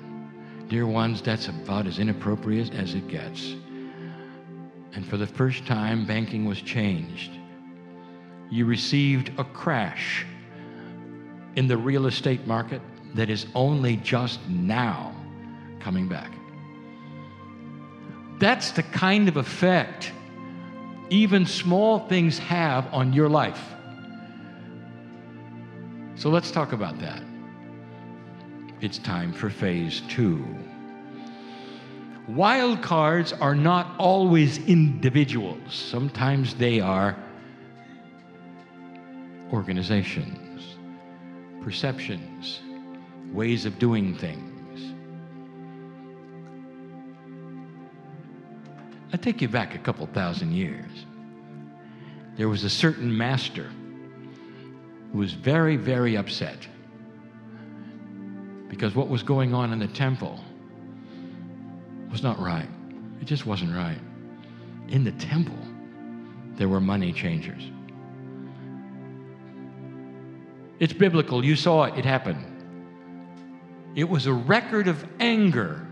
Dear 0.68 0.88
ones, 0.88 1.22
that's 1.22 1.48
about 1.48 1.86
as 1.86 2.00
inappropriate 2.00 2.74
as 2.74 2.96
it 2.96 3.08
gets. 3.08 3.54
And 4.94 5.06
for 5.06 5.18
the 5.18 5.28
first 5.28 5.68
time, 5.68 6.08
banking 6.08 6.46
was 6.46 6.60
changed. 6.60 7.30
You 8.50 8.66
received 8.66 9.32
a 9.38 9.44
crash 9.44 10.26
in 11.56 11.68
the 11.68 11.78
real 11.78 12.08
estate 12.08 12.48
market 12.48 12.82
that 13.18 13.30
is 13.30 13.48
only 13.54 13.98
just 13.98 14.40
now 14.48 15.14
coming 15.80 16.08
back. 16.08 16.32
That's 18.40 18.72
the 18.72 18.84
kind 18.84 19.28
of 19.28 19.38
effect 19.38 20.12
even 21.10 21.46
small 21.46 22.00
things 22.08 22.38
have 22.38 22.94
on 22.94 23.14
your 23.14 23.30
life. 23.30 23.74
So 26.16 26.30
let's 26.30 26.52
talk 26.52 26.74
about 26.74 27.00
that 27.00 27.22
it's 28.80 29.00
time 29.00 29.34
for 29.34 29.50
phase 29.50 30.04
two. 30.08 30.46
Wild 32.28 32.84
cards 32.84 33.34
are 33.34 33.56
not 33.56 33.96
always 33.98 34.60
individuals, 34.68 35.74
sometimes 35.74 36.54
they 36.54 36.80
are 36.80 37.16
organizations, 39.52 40.78
perceptions, 41.64 42.60
ways 43.34 43.66
of 43.66 43.78
doing 43.80 44.16
things. 44.16 44.94
I 49.14 49.18
take 49.18 49.42
you 49.42 49.48
back 49.48 49.76
a 49.76 49.80
couple 49.80 50.06
thousand 50.08 50.52
years. 50.54 51.06
There 52.36 52.50
was 52.50 52.64
a 52.64 52.70
certain 52.70 53.16
master 53.16 53.70
who 55.12 55.18
was 55.18 55.34
very, 55.34 55.76
very 55.76 56.18
upset 56.18 56.68
because 58.70 58.96
what 58.96 59.08
was 59.08 59.24
going 59.24 59.54
on 59.54 59.72
in 59.72 59.80
the 59.80 59.88
temple 59.88 60.40
was 62.12 62.22
not 62.22 62.40
right. 62.40 62.70
It 63.22 63.26
just 63.26 63.46
wasn't 63.46 63.76
right. 63.76 64.00
In 64.90 65.04
the 65.04 65.14
temple, 65.14 65.58
there 66.56 66.70
were 66.70 66.80
money 66.80 67.12
changers. 67.12 67.64
It's 70.80 70.94
biblical. 70.94 71.44
You 71.44 71.56
saw 71.56 71.86
it, 71.86 71.98
it 71.98 72.06
happened. 72.06 72.47
It 73.98 74.08
was 74.08 74.28
a 74.28 74.34
record 74.34 74.88
of 74.88 75.04
anger 75.20 75.84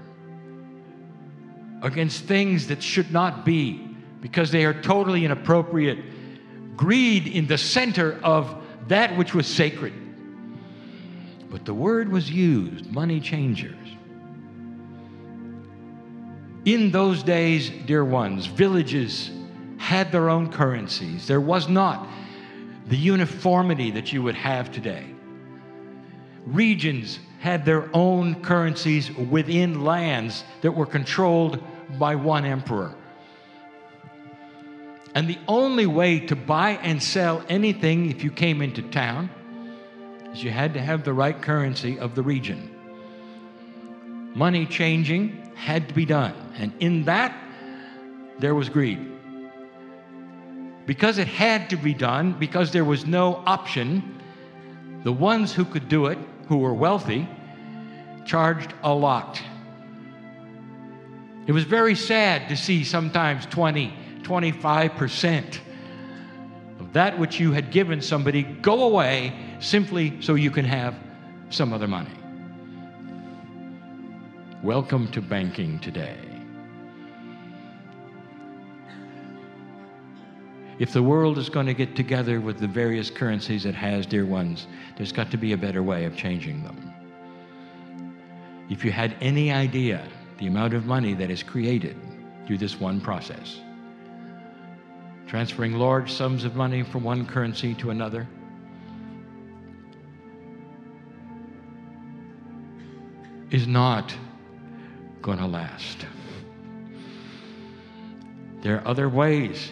against 1.82 2.26
things 2.26 2.68
that 2.68 2.84
should 2.84 3.12
not 3.12 3.44
be 3.44 3.98
because 4.22 4.52
they 4.52 4.64
are 4.64 4.80
totally 4.80 5.26
inappropriate. 5.26 6.78
Greed 6.78 7.26
in 7.26 7.48
the 7.48 7.58
center 7.58 8.20
of 8.22 8.64
that 8.90 9.18
which 9.18 9.34
was 9.34 9.48
sacred. 9.48 9.94
But 11.50 11.66
the 11.66 11.74
word 11.74 12.12
was 12.12 12.30
used 12.30 12.86
money 12.92 13.20
changers. 13.20 13.88
In 16.64 16.92
those 16.92 17.24
days, 17.24 17.72
dear 17.88 18.06
ones, 18.06 18.46
villages 18.46 19.32
had 19.78 20.12
their 20.12 20.30
own 20.30 20.52
currencies. 20.52 21.26
There 21.26 21.42
was 21.42 21.68
not 21.68 22.08
the 22.86 22.98
uniformity 22.98 23.90
that 23.92 24.14
you 24.14 24.22
would 24.22 24.36
have 24.36 24.72
today. 24.72 25.15
Regions 26.46 27.20
had 27.40 27.66
their 27.66 27.90
own 27.94 28.42
currencies 28.42 29.12
within 29.12 29.84
lands 29.84 30.44
that 30.62 30.72
were 30.72 30.86
controlled 30.86 31.62
by 31.98 32.16
one 32.16 32.46
emperor. 32.46 32.94
And 35.14 35.30
the 35.30 35.40
only 35.48 35.86
way 35.86 36.20
to 36.20 36.36
buy 36.36 36.72
and 36.82 37.02
sell 37.02 37.44
anything 37.48 38.10
if 38.10 38.24
you 38.24 38.32
came 38.32 38.62
into 38.62 38.82
town 38.82 39.30
is 40.34 40.44
you 40.44 40.52
had 40.52 40.74
to 40.74 40.82
have 40.82 41.04
the 41.04 41.14
right 41.14 41.42
currency 41.42 41.98
of 41.98 42.16
the 42.16 42.22
region. 42.22 42.72
Money 44.36 44.66
changing 44.66 45.52
had 45.56 45.88
to 45.88 45.94
be 45.94 46.06
done, 46.06 46.34
and 46.58 46.74
in 46.82 47.06
that, 47.06 47.34
there 48.40 48.54
was 48.54 48.68
greed. 48.68 49.00
Because 50.86 51.18
it 51.18 51.28
had 51.28 51.70
to 51.70 51.78
be 51.78 51.94
done, 51.94 52.34
because 52.34 52.72
there 52.72 52.84
was 52.84 53.06
no 53.06 53.42
option, 53.46 54.20
the 55.04 55.14
ones 55.14 55.54
who 55.54 55.64
could 55.64 55.88
do 55.88 56.08
it, 56.08 56.18
who 56.48 56.58
were 56.58 56.74
wealthy, 56.74 57.28
charged 58.26 58.74
a 58.84 58.94
lot. 58.94 59.42
It 61.48 61.52
was 61.52 61.64
very 61.64 61.96
sad 61.96 62.50
to 62.50 62.58
see 62.58 62.84
sometimes 62.84 63.46
20, 63.48 63.94
25% 64.22 65.60
of 66.80 66.94
that 66.94 67.18
which 67.20 67.40
you 67.40 67.52
had 67.52 67.72
given 67.72 68.02
somebody 68.02 68.44
go 68.44 68.84
away 68.84 69.34
simply 69.60 70.22
so 70.22 70.36
you 70.36 70.52
can 70.52 70.66
have 70.66 70.96
some 71.50 71.72
other 71.72 71.88
money. 71.88 72.10
Welcome 74.64 75.12
to 75.12 75.22
banking 75.22 75.80
today. 75.80 76.35
If 80.78 80.92
the 80.92 81.02
world 81.02 81.38
is 81.38 81.48
going 81.48 81.68
to 81.68 81.74
get 81.74 81.96
together 81.96 82.42
with 82.42 82.60
the 82.60 82.68
various 82.68 83.10
currencies 83.10 83.66
it 83.66 83.76
has, 83.76 84.06
dear 84.06 84.26
ones, 84.26 84.68
there's 84.98 85.14
got 85.14 85.32
to 85.32 85.38
be 85.38 85.54
a 85.54 85.58
better 85.58 85.82
way 85.82 86.04
of 86.04 86.18
changing 86.18 86.64
them. 86.64 86.94
If 88.70 88.84
you 88.84 88.92
had 88.92 89.16
any 89.22 89.52
idea 89.52 90.06
the 90.38 90.48
amount 90.48 90.74
of 90.74 90.86
money 90.86 91.14
that 91.14 91.30
is 91.30 91.44
created 91.44 91.96
through 92.46 92.58
this 92.58 92.78
one 92.78 93.00
process, 93.00 93.62
transferring 95.28 95.74
large 95.74 96.12
sums 96.12 96.44
of 96.44 96.56
money 96.56 96.84
from 96.84 97.04
one 97.04 97.26
currency 97.26 97.74
to 97.76 97.92
another, 97.92 98.28
is 103.50 103.66
not 103.66 104.14
going 105.22 105.38
to 105.38 105.46
last. 105.46 106.06
There 108.62 108.78
are 108.78 108.88
other 108.88 109.08
ways. 109.08 109.72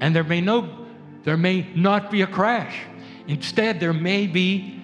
And 0.00 0.14
there 0.14 0.24
may 0.24 0.40
no 0.40 0.86
there 1.22 1.36
may 1.36 1.66
not 1.74 2.10
be 2.10 2.22
a 2.22 2.26
crash. 2.26 2.74
Instead, 3.26 3.78
there 3.78 3.92
may 3.92 4.26
be 4.26 4.82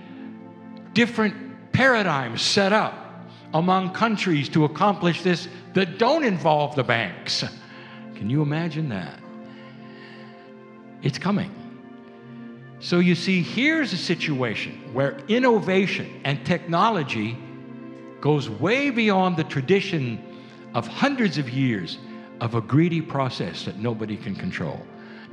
different 0.92 1.72
paradigms 1.72 2.42
set 2.42 2.72
up 2.72 2.94
among 3.54 3.92
countries 3.92 4.48
to 4.50 4.64
accomplish 4.64 5.22
this 5.22 5.48
that 5.74 5.98
don't 5.98 6.24
involve 6.24 6.76
the 6.76 6.84
banks. 6.84 7.44
Can 8.14 8.30
you 8.30 8.42
imagine 8.42 8.90
that? 8.90 9.18
It's 11.02 11.18
coming. 11.18 11.50
So 12.80 12.98
you 12.98 13.14
see, 13.14 13.42
here's 13.42 13.92
a 13.92 13.96
situation 13.96 14.92
where 14.92 15.18
innovation 15.28 16.20
and 16.24 16.44
technology 16.44 17.38
goes 18.20 18.48
way 18.50 18.90
beyond 18.90 19.36
the 19.36 19.44
tradition 19.44 20.22
of 20.74 20.86
hundreds 20.86 21.38
of 21.38 21.48
years 21.48 21.98
of 22.40 22.54
a 22.54 22.60
greedy 22.60 23.00
process 23.00 23.64
that 23.64 23.78
nobody 23.78 24.16
can 24.16 24.34
control. 24.34 24.80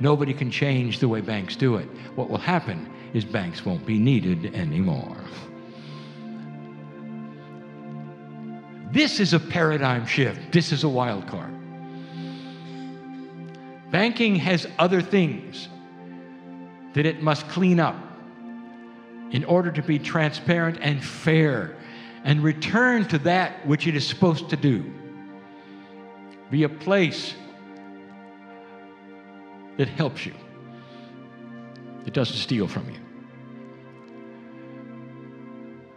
Nobody 0.00 0.34
can 0.34 0.50
change 0.50 0.98
the 0.98 1.08
way 1.08 1.20
banks 1.20 1.56
do 1.56 1.76
it. 1.76 1.88
What 2.14 2.28
will 2.30 2.38
happen 2.38 2.88
is 3.12 3.24
banks 3.24 3.64
won't 3.64 3.86
be 3.86 3.98
needed 3.98 4.54
anymore. 4.54 5.16
This 8.92 9.20
is 9.20 9.32
a 9.32 9.40
paradigm 9.40 10.06
shift. 10.06 10.52
This 10.52 10.72
is 10.72 10.84
a 10.84 10.88
wild 10.88 11.26
card. 11.26 11.52
Banking 13.90 14.36
has 14.36 14.66
other 14.78 15.00
things 15.02 15.68
that 16.94 17.06
it 17.06 17.22
must 17.22 17.48
clean 17.48 17.80
up. 17.80 17.96
in 19.30 19.44
order 19.46 19.72
to 19.72 19.82
be 19.82 19.98
transparent 19.98 20.78
and 20.80 21.02
fair 21.04 21.76
and 22.22 22.42
return 22.42 23.06
to 23.08 23.18
that 23.18 23.66
which 23.66 23.86
it 23.88 23.96
is 23.96 24.06
supposed 24.06 24.48
to 24.48 24.56
do. 24.56 24.84
Be 26.50 26.62
a 26.62 26.68
place 26.68 27.34
that 29.76 29.88
helps 29.88 30.24
you, 30.24 30.34
that 32.04 32.14
doesn't 32.14 32.36
steal 32.36 32.68
from 32.68 32.88
you. 32.90 32.98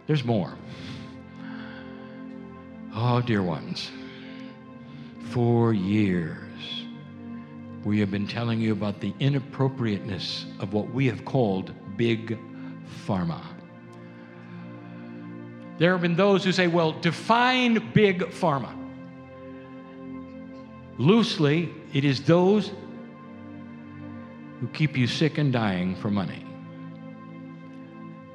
There's 0.06 0.24
more. 0.24 0.56
Oh, 2.94 3.20
dear 3.20 3.42
ones, 3.42 3.90
for 5.30 5.72
years 5.72 6.48
we 7.84 8.00
have 8.00 8.10
been 8.10 8.26
telling 8.26 8.60
you 8.60 8.72
about 8.72 9.00
the 9.00 9.14
inappropriateness 9.20 10.46
of 10.60 10.72
what 10.72 10.90
we 10.92 11.06
have 11.06 11.24
called 11.24 11.72
big 11.96 12.38
pharma. 13.06 13.40
There 15.78 15.92
have 15.92 16.02
been 16.02 16.16
those 16.16 16.42
who 16.42 16.50
say, 16.50 16.66
well, 16.66 16.92
define 16.92 17.92
big 17.92 18.20
pharma. 18.30 18.74
Loosely, 20.98 21.72
it 21.92 22.04
is 22.04 22.22
those 22.24 22.72
who 24.60 24.66
keep 24.68 24.96
you 24.96 25.06
sick 25.06 25.38
and 25.38 25.52
dying 25.52 25.94
for 25.96 26.10
money. 26.10 26.44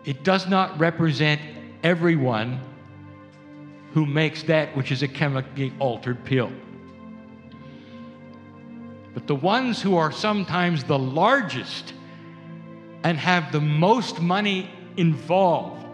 It 0.05 0.23
does 0.23 0.47
not 0.47 0.79
represent 0.79 1.41
everyone 1.83 2.59
who 3.93 4.05
makes 4.05 4.43
that 4.43 4.75
which 4.75 4.91
is 4.91 5.03
a 5.03 5.07
chemically 5.07 5.73
altered 5.79 6.23
pill. 6.25 6.51
But 9.13 9.27
the 9.27 9.35
ones 9.35 9.81
who 9.81 9.95
are 9.95 10.11
sometimes 10.11 10.83
the 10.83 10.97
largest 10.97 11.93
and 13.03 13.17
have 13.17 13.51
the 13.51 13.61
most 13.61 14.19
money 14.19 14.71
involved 14.97 15.85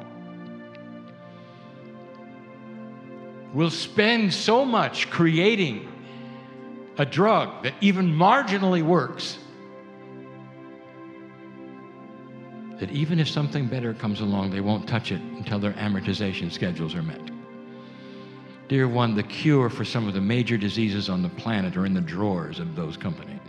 will 3.53 3.69
spend 3.69 4.33
so 4.33 4.63
much 4.63 5.09
creating 5.09 5.87
a 6.97 7.05
drug 7.05 7.63
that 7.63 7.73
even 7.81 8.13
marginally 8.13 8.83
works 8.83 9.39
that 12.79 12.91
even 12.91 13.19
if 13.19 13.27
something 13.27 13.67
better 13.67 13.93
comes 13.93 14.21
along, 14.21 14.51
they 14.51 14.61
won't 14.61 14.87
touch 14.87 15.11
it 15.11 15.21
until 15.21 15.59
their 15.59 15.73
amortization 15.73 16.51
schedules 16.51 16.95
are 16.95 17.03
met. 17.03 17.29
Dear 18.69 18.87
one, 18.87 19.15
the 19.15 19.23
cure 19.23 19.69
for 19.69 19.83
some 19.83 20.07
of 20.07 20.13
the 20.13 20.21
major 20.21 20.57
diseases 20.57 21.09
on 21.09 21.21
the 21.21 21.29
planet 21.29 21.75
are 21.75 21.85
in 21.85 21.93
the 21.93 22.01
drawers 22.01 22.59
of 22.59 22.75
those 22.75 22.95
companies. 22.95 23.39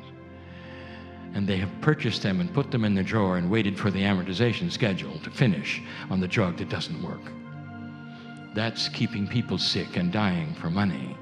And 1.34 1.46
they 1.46 1.58
have 1.58 1.70
purchased 1.80 2.22
them 2.22 2.40
and 2.40 2.52
put 2.52 2.70
them 2.70 2.84
in 2.84 2.94
the 2.94 3.04
drawer 3.04 3.36
and 3.36 3.50
waited 3.50 3.78
for 3.78 3.90
the 3.90 4.00
amortization 4.00 4.72
schedule 4.72 5.18
to 5.20 5.30
finish 5.30 5.80
on 6.10 6.20
the 6.20 6.26
drug 6.26 6.56
that 6.56 6.68
doesn't 6.68 7.02
work. 7.02 7.20
That's 8.54 8.88
keeping 8.88 9.28
people 9.28 9.58
sick 9.58 9.96
and 9.96 10.10
dying 10.10 10.54
for 10.54 10.70
money. 10.70 11.16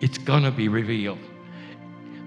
It's 0.00 0.18
going 0.18 0.42
to 0.42 0.50
be 0.50 0.68
revealed. 0.68 1.18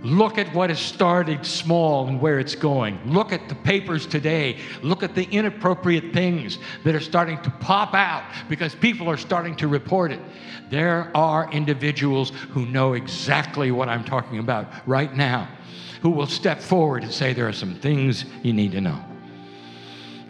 Look 0.04 0.38
at 0.38 0.54
what 0.54 0.70
has 0.70 0.80
started 0.80 1.46
small 1.46 2.08
and 2.08 2.20
where 2.20 2.38
it's 2.38 2.56
going. 2.56 3.00
Look 3.06 3.32
at 3.32 3.48
the 3.48 3.56
papers 3.56 4.06
today. 4.06 4.58
Look 4.82 5.02
at 5.02 5.16
the 5.16 5.24
inappropriate 5.24 6.14
things 6.14 6.60
that 6.84 6.94
are 6.94 7.00
starting 7.00 7.42
to 7.44 7.50
pop 7.50 7.94
out 7.94 8.24
because 8.50 8.76
people 8.76 9.10
are 9.10 9.16
starting 9.16 9.56
to 9.58 9.68
report 9.70 10.12
it. 10.12 10.20
There 10.70 11.10
are 11.16 11.50
individuals 11.52 12.32
who 12.50 12.66
know 12.66 12.94
exactly 12.94 13.72
what 13.72 13.88
I'm 13.88 14.04
talking 14.04 14.40
about 14.40 14.68
right 14.86 15.16
now 15.16 15.48
who 16.02 16.10
will 16.10 16.28
step 16.28 16.60
forward 16.60 17.02
and 17.04 17.12
say, 17.12 17.32
There 17.32 17.48
are 17.48 17.54
some 17.54 17.76
things 17.76 18.26
you 18.44 18.52
need 18.52 18.74
to 18.74 18.82
know. 18.82 19.02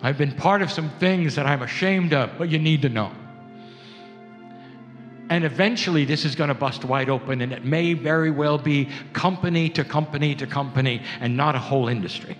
I've 0.04 0.20
been 0.20 0.34
part 0.34 0.62
of 0.62 0.70
some 0.70 0.92
things 1.00 1.36
that 1.36 1.48
I'm 1.48 1.64
ashamed 1.64 2.14
of, 2.14 2.38
but 2.38 2.50
you 2.50 2.60
need 2.60 2.84
to 2.84 2.90
know. 2.90 3.12
And 5.34 5.46
eventually, 5.46 6.06
this 6.06 6.26
is 6.26 6.36
going 6.36 6.50
to 6.50 6.54
bust 6.54 6.86
wide 6.86 7.10
open, 7.10 7.42
and 7.42 7.52
it 7.52 7.66
may 7.66 7.94
very 7.94 8.30
well 8.30 8.60
be 8.60 8.88
company 9.14 9.68
to 9.70 9.84
company 9.84 10.36
to 10.36 10.46
company 10.46 11.02
and 11.22 11.36
not 11.36 11.56
a 11.56 11.58
whole 11.58 11.88
industry. 11.88 12.38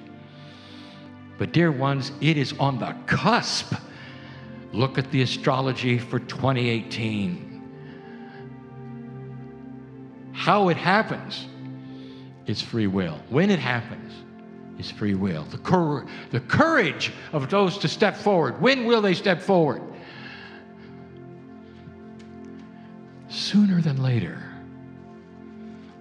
But, 1.40 1.54
dear 1.54 1.72
ones, 1.72 2.12
it 2.22 2.38
is 2.38 2.54
on 2.60 2.78
the 2.78 2.96
cusp. 3.08 3.74
Look 4.74 5.00
at 5.00 5.10
the 5.10 5.24
astrology 5.24 5.98
for 5.98 6.20
2018. 6.20 7.64
How 10.34 10.70
it 10.70 10.78
happens 10.78 11.48
is 12.46 12.62
free 12.62 12.86
will. 12.86 13.18
When 13.30 13.50
it 13.50 13.58
happens 13.58 14.14
is 14.78 14.92
free 14.92 15.16
will. 15.16 15.46
The, 15.46 15.58
cor- 15.58 16.06
the 16.30 16.42
courage 16.42 17.12
of 17.32 17.50
those 17.50 17.80
to 17.80 17.88
step 17.88 18.16
forward. 18.16 18.62
When 18.62 18.86
will 18.86 19.02
they 19.02 19.16
step 19.16 19.42
forward? 19.42 19.82
Sooner 23.34 23.82
than 23.82 24.02
later. 24.02 24.42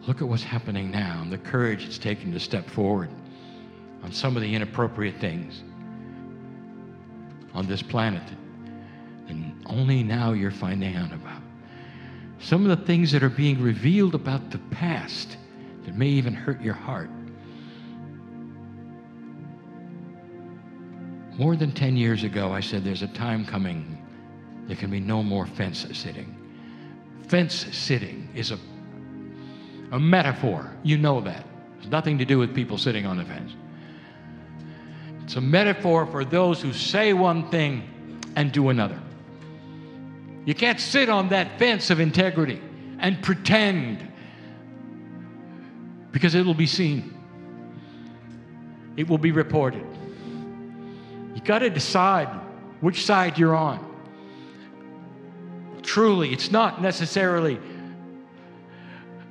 Look 0.06 0.20
at 0.20 0.28
what's 0.28 0.42
happening 0.42 0.90
now 0.90 1.20
and 1.22 1.32
the 1.32 1.38
courage 1.38 1.84
it's 1.84 1.98
taken 1.98 2.32
to 2.32 2.40
step 2.40 2.68
forward 2.68 3.08
on 4.02 4.12
some 4.12 4.36
of 4.36 4.42
the 4.42 4.54
inappropriate 4.54 5.16
things 5.18 5.62
on 7.54 7.66
this 7.66 7.82
planet. 7.82 8.22
And 9.28 9.64
only 9.66 10.02
now 10.02 10.32
you're 10.32 10.50
finding 10.50 10.96
out 10.96 11.12
about. 11.12 11.40
Some 12.38 12.68
of 12.68 12.76
the 12.76 12.84
things 12.84 13.12
that 13.12 13.22
are 13.22 13.30
being 13.30 13.62
revealed 13.62 14.14
about 14.14 14.50
the 14.50 14.58
past 14.70 15.36
that 15.84 15.96
may 15.96 16.08
even 16.08 16.34
hurt 16.34 16.60
your 16.60 16.74
heart. 16.74 17.10
More 21.38 21.56
than 21.56 21.72
10 21.72 21.96
years 21.96 22.24
ago, 22.24 22.52
I 22.52 22.60
said 22.60 22.84
there's 22.84 23.02
a 23.02 23.08
time 23.08 23.46
coming 23.46 23.98
there 24.66 24.76
can 24.76 24.90
be 24.90 25.00
no 25.00 25.22
more 25.22 25.46
fence 25.46 25.86
sitting. 25.92 26.41
Fence 27.32 27.66
sitting 27.72 28.28
is 28.34 28.50
a, 28.50 28.58
a 29.90 29.98
metaphor. 29.98 30.70
You 30.82 30.98
know 30.98 31.22
that. 31.22 31.46
It's 31.78 31.88
nothing 31.88 32.18
to 32.18 32.26
do 32.26 32.38
with 32.38 32.54
people 32.54 32.76
sitting 32.76 33.06
on 33.06 33.16
the 33.16 33.24
fence. 33.24 33.52
It's 35.24 35.36
a 35.36 35.40
metaphor 35.40 36.04
for 36.04 36.26
those 36.26 36.60
who 36.60 36.74
say 36.74 37.14
one 37.14 37.48
thing 37.48 38.20
and 38.36 38.52
do 38.52 38.68
another. 38.68 39.00
You 40.44 40.54
can't 40.54 40.78
sit 40.78 41.08
on 41.08 41.30
that 41.30 41.58
fence 41.58 41.88
of 41.88 42.00
integrity 42.00 42.60
and 42.98 43.22
pretend 43.22 44.06
because 46.10 46.34
it 46.34 46.44
will 46.44 46.52
be 46.52 46.66
seen, 46.66 47.18
it 48.98 49.08
will 49.08 49.16
be 49.16 49.32
reported. 49.32 49.86
You 51.34 51.40
got 51.40 51.60
to 51.60 51.70
decide 51.70 52.28
which 52.82 53.06
side 53.06 53.38
you're 53.38 53.56
on 53.56 53.91
truly. 55.82 56.32
It's 56.32 56.50
not 56.50 56.80
necessarily 56.82 57.58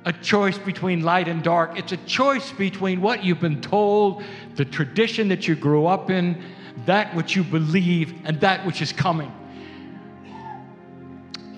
a 0.04 0.12
choice 0.12 0.58
between 0.58 1.02
light 1.02 1.28
and 1.28 1.42
dark. 1.42 1.78
It's 1.78 1.92
a 1.92 1.96
choice 1.98 2.50
between 2.52 3.00
what 3.00 3.24
you've 3.24 3.40
been 3.40 3.60
told, 3.60 4.22
the 4.56 4.64
tradition 4.64 5.28
that 5.28 5.46
you 5.46 5.54
grew 5.54 5.86
up 5.86 6.10
in, 6.10 6.42
that 6.86 7.14
which 7.14 7.36
you 7.36 7.44
believe, 7.44 8.14
and 8.24 8.40
that 8.40 8.66
which 8.66 8.82
is 8.82 8.92
coming. 8.92 9.32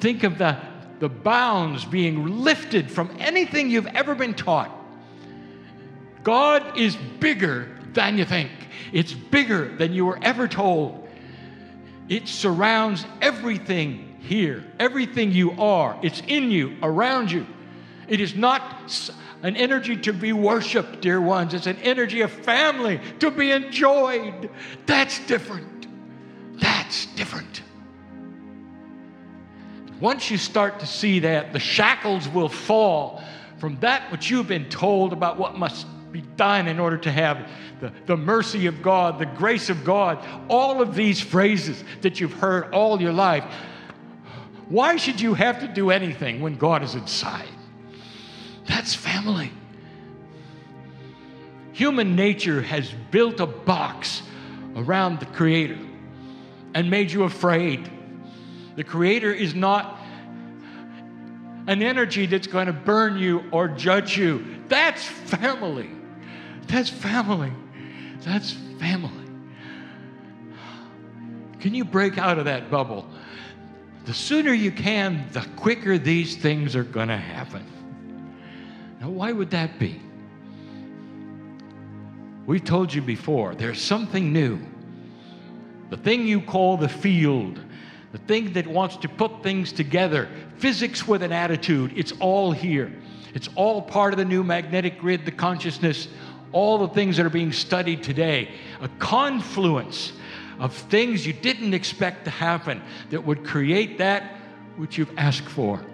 Think 0.01 0.23
of 0.23 0.37
the, 0.37 0.59
the 1.01 1.09
bounds 1.09 1.85
being 1.85 2.43
lifted 2.43 2.91
from 2.91 3.17
anything 3.19 3.71
you've 3.71 3.87
ever 3.87 4.15
been 4.15 4.35
taught. 4.35 4.71
God 6.23 6.79
is 6.79 6.97
bigger 7.21 7.69
than 7.93 8.19
you 8.19 8.25
think, 8.25 8.51
it's 8.93 9.13
bigger 9.13 9.75
than 9.77 9.93
you 9.93 10.05
were 10.05 10.19
ever 10.21 10.49
told. 10.49 11.09
It 12.09 12.29
surrounds 12.29 13.07
everything 13.23 14.14
here. 14.25 14.65
Everything 14.79 15.33
you 15.33 15.53
are, 15.53 15.99
it's 16.03 16.23
in 16.27 16.51
you, 16.51 16.77
around 16.83 17.31
you. 17.31 17.47
It 18.09 18.21
is 18.21 18.35
not 18.35 18.63
an 19.43 19.57
energy 19.57 19.97
to 19.97 20.13
be 20.13 20.33
worshiped, 20.33 21.01
dear 21.01 21.21
ones. 21.21 21.55
It's 21.55 21.67
an 21.67 21.77
energy 21.83 22.23
of 22.23 22.33
family 22.33 23.01
to 23.21 23.31
be 23.31 23.51
enjoyed. 23.51 24.51
That's 24.87 25.25
different. 25.27 25.87
That's 26.61 27.07
different. 27.07 27.63
Once 30.01 30.31
you 30.31 30.39
start 30.39 30.81
to 30.81 30.87
see 30.87 31.21
that, 31.21 31.53
the 31.53 31.59
shackles 31.59 32.29
will 32.29 32.49
fall 32.49 33.23
from 33.59 33.79
that 33.81 34.11
which 34.11 34.31
you've 34.31 34.49
been 34.49 34.69
told 34.69 35.13
about 35.13 35.39
what 35.39 35.57
must 35.57 35.87
be 36.11 36.23
done 36.37 36.69
in 36.69 36.79
order 36.79 36.97
to 36.99 37.11
have 37.11 37.49
the, 37.81 37.93
the 38.07 38.17
mercy 38.17 38.67
of 38.67 38.83
God, 38.83 39.19
the 39.19 39.27
grace 39.27 39.69
of 39.69 39.85
God, 39.85 40.25
all 40.49 40.81
of 40.81 40.95
these 40.95 41.21
phrases 41.21 41.83
that 42.03 42.21
you've 42.21 42.33
heard 42.33 42.73
all 42.73 43.01
your 43.01 43.13
life 43.13 43.45
why 44.69 44.97
should 44.97 45.21
you 45.21 45.35
have 45.35 45.61
to 45.61 45.69
do 45.69 45.91
anything 45.91 46.41
when 46.41 46.57
God 46.57 46.83
is 46.83 46.95
inside? 46.95 47.49
That's 48.67 48.95
family. 48.95 49.53
Human 51.73 52.17
nature 52.17 52.63
has 52.63 52.91
built 53.11 53.41
a 53.41 53.47
box 53.47 54.23
around 54.77 55.21
the 55.21 55.27
Creator 55.27 55.79
and 56.75 56.91
made 56.91 57.11
you 57.11 57.25
afraid. 57.25 57.91
The 58.77 58.85
Creator 58.85 59.33
is 59.33 59.55
not 59.55 60.01
an 61.67 61.83
energy 61.83 62.27
that's 62.27 62.47
going 62.47 62.67
to 62.67 62.73
burn 62.73 63.17
you 63.17 63.45
or 63.51 63.69
judge 63.69 64.17
you. 64.17 64.45
That's 64.69 65.05
family. 65.05 65.91
That's 66.67 66.89
family. 66.89 67.53
That's 68.21 68.53
family. 68.79 69.11
Can 71.61 71.75
you 71.75 71.85
break 71.85 72.19
out 72.19 72.39
of 72.39 72.45
that 72.45 72.71
bubble? 72.71 73.09
The 74.05 74.15
sooner 74.15 74.53
you 74.53 74.71
can, 74.71 75.27
the 75.33 75.47
quicker 75.57 75.97
these 75.97 76.37
things 76.37 76.77
are 76.77 76.85
going 76.85 77.09
to 77.09 77.17
happen. 77.17 77.65
Now, 79.01 79.09
why 79.09 79.33
would 79.33 79.51
that 79.51 79.79
be? 79.79 80.01
We've 82.47 82.65
told 82.65 82.93
you 82.93 83.01
before, 83.01 83.55
there's 83.55 83.81
something 83.81 84.33
new. 84.33 84.61
The 85.89 85.97
thing 85.97 86.27
you 86.27 86.43
call 86.43 86.77
the 86.77 86.89
field, 86.89 87.59
the 88.13 88.19
thing 88.19 88.53
that 88.53 88.67
wants 88.67 88.97
to 88.99 89.09
put 89.09 89.43
things 89.43 89.73
together, 89.73 90.29
physics 90.59 91.09
with 91.09 91.23
an 91.23 91.33
attitude, 91.33 91.93
it's 91.97 92.13
all 92.21 92.53
here. 92.53 92.93
It's 93.33 93.49
all 93.57 93.81
part 93.83 94.13
of 94.13 94.19
the 94.19 94.25
new 94.25 94.45
magnetic 94.45 94.99
grid, 94.99 95.25
the 95.25 95.33
consciousness, 95.33 96.09
all 96.53 96.79
the 96.79 96.89
things 96.89 97.17
that 97.17 97.27
are 97.27 97.31
being 97.31 97.53
studied 97.53 98.03
today. 98.03 98.51
A 98.81 98.89
confluence 98.99 100.13
of 100.59 100.75
things 100.75 101.27
you 101.27 101.33
didn't 101.33 101.75
expect 101.75 102.25
to 102.25 102.31
happen 102.31 102.83
that 103.11 103.25
would 103.25 103.45
create 103.45 103.99
that 103.99 104.37
which 104.77 104.99
you've 104.99 105.17
asked 105.17 105.49
for. 105.49 105.85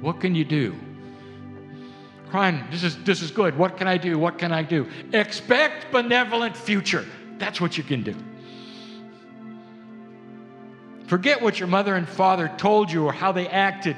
What 0.00 0.20
can 0.20 0.34
you 0.34 0.44
do? 0.44 0.74
Kryon, 2.30 2.70
this 2.70 2.84
is, 2.84 2.96
this 3.04 3.22
is 3.22 3.30
good. 3.30 3.56
What 3.56 3.76
can 3.76 3.88
I 3.88 3.96
do? 3.96 4.18
What 4.18 4.38
can 4.38 4.52
I 4.52 4.62
do? 4.62 4.88
Expect 5.12 5.90
benevolent 5.90 6.56
future. 6.56 7.04
That's 7.38 7.60
what 7.60 7.76
you 7.76 7.82
can 7.82 8.02
do. 8.02 8.14
Forget 11.06 11.42
what 11.42 11.58
your 11.58 11.66
mother 11.66 11.96
and 11.96 12.08
father 12.08 12.52
told 12.56 12.92
you 12.92 13.04
or 13.04 13.12
how 13.12 13.32
they 13.32 13.48
acted 13.48 13.96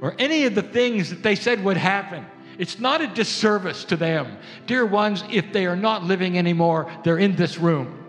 or 0.00 0.16
any 0.18 0.46
of 0.46 0.56
the 0.56 0.62
things 0.62 1.10
that 1.10 1.22
they 1.22 1.36
said 1.36 1.62
would 1.62 1.76
happen. 1.76 2.26
It's 2.58 2.78
not 2.78 3.00
a 3.00 3.06
disservice 3.06 3.84
to 3.86 3.96
them. 3.96 4.36
Dear 4.66 4.84
ones, 4.84 5.22
if 5.30 5.52
they 5.52 5.66
are 5.66 5.76
not 5.76 6.04
living 6.04 6.36
anymore, 6.36 6.90
they're 7.04 7.18
in 7.18 7.36
this 7.36 7.58
room. 7.58 8.03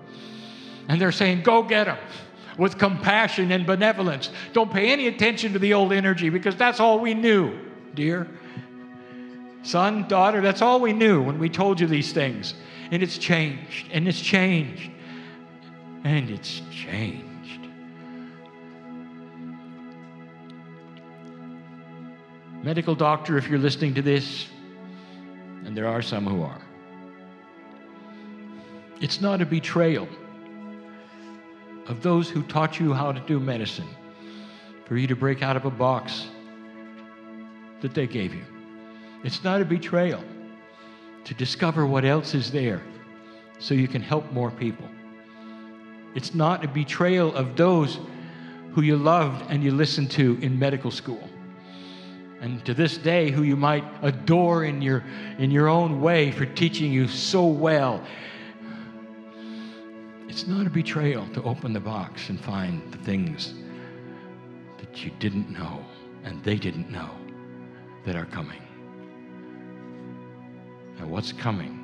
And 0.88 1.01
they're 1.01 1.11
saying, 1.11 1.43
Go 1.43 1.63
get 1.63 1.86
them 1.86 1.97
with 2.57 2.77
compassion 2.77 3.51
and 3.51 3.65
benevolence. 3.65 4.29
Don't 4.53 4.71
pay 4.71 4.91
any 4.91 5.07
attention 5.07 5.53
to 5.53 5.59
the 5.59 5.73
old 5.73 5.91
energy 5.91 6.29
because 6.29 6.55
that's 6.55 6.79
all 6.79 6.99
we 6.99 7.13
knew, 7.13 7.57
dear. 7.93 8.27
Son, 9.63 10.07
daughter, 10.07 10.41
that's 10.41 10.61
all 10.61 10.79
we 10.79 10.93
knew 10.93 11.21
when 11.21 11.39
we 11.39 11.49
told 11.49 11.79
you 11.79 11.88
these 11.88 12.13
things. 12.13 12.53
And 12.91 13.01
it's 13.01 13.17
changed, 13.17 13.88
and 13.91 14.07
it's 14.07 14.21
changed, 14.21 14.91
and 16.03 16.29
it's 16.29 16.61
changed. 16.69 17.67
Medical 22.61 22.95
doctor, 22.95 23.38
if 23.38 23.47
you're 23.47 23.59
listening 23.59 23.95
to 23.95 24.01
this, 24.03 24.47
and 25.65 25.75
there 25.75 25.88
are 25.88 26.03
some 26.03 26.25
who 26.25 26.43
are, 26.43 26.61
it's 29.01 29.19
not 29.19 29.41
a 29.41 29.45
betrayal 29.45 30.07
of 31.88 32.01
those 32.01 32.29
who 32.29 32.43
taught 32.43 32.79
you 32.79 32.93
how 32.93 33.11
to 33.11 33.19
do 33.21 33.39
medicine 33.39 33.88
for 34.86 34.97
you 34.97 35.07
to 35.07 35.15
break 35.15 35.41
out 35.41 35.55
of 35.55 35.65
a 35.65 35.71
box 35.71 36.27
that 37.81 37.93
they 37.93 38.07
gave 38.07 38.33
you. 38.33 38.43
It's 39.23 39.43
not 39.43 39.61
a 39.61 39.65
betrayal 39.65 40.23
to 41.23 41.33
discover 41.33 41.86
what 41.86 42.05
else 42.05 42.33
is 42.33 42.51
there 42.51 42.81
so 43.59 43.73
you 43.73 43.88
can 43.88 44.01
help 44.01 44.31
more 44.31 44.51
people. 44.51 44.88
It's 46.13 46.33
not 46.33 46.63
a 46.63 46.67
betrayal 46.67 47.36
of 47.36 47.55
those 47.55 47.99
who 48.73 48.81
you 48.81 48.95
loved 48.95 49.45
and 49.49 49.63
you 49.63 49.71
listened 49.71 50.11
to 50.11 50.38
in 50.41 50.57
medical 50.57 50.91
school. 50.91 51.29
And 52.41 52.63
to 52.65 52.73
this 52.73 52.97
day, 52.97 53.31
who 53.31 53.43
you 53.43 53.55
might 53.55 53.83
adore 54.01 54.65
in 54.65 54.81
your, 54.81 55.03
in 55.39 55.49
your 55.49 55.67
own 55.67 56.01
way 56.01 56.31
for 56.31 56.45
teaching 56.45 56.91
you 56.91 57.07
so 57.07 57.45
well 57.45 58.03
it's 60.28 60.47
not 60.47 60.65
a 60.65 60.69
betrayal 60.69 61.28
to 61.34 61.43
open 61.43 61.73
the 61.73 61.80
box 61.80 62.30
and 62.30 62.39
find 62.39 62.91
the 62.91 62.97
things 62.99 63.53
that 64.80 65.03
you 65.03 65.11
didn't 65.19 65.49
know 65.49 65.86
and 66.23 66.43
they 66.43 66.55
didn't 66.55 66.89
know 66.89 67.11
that 68.05 68.15
are 68.15 68.26
coming. 68.26 68.61
Now, 70.99 71.07
what's 71.07 71.32
coming? 71.32 71.82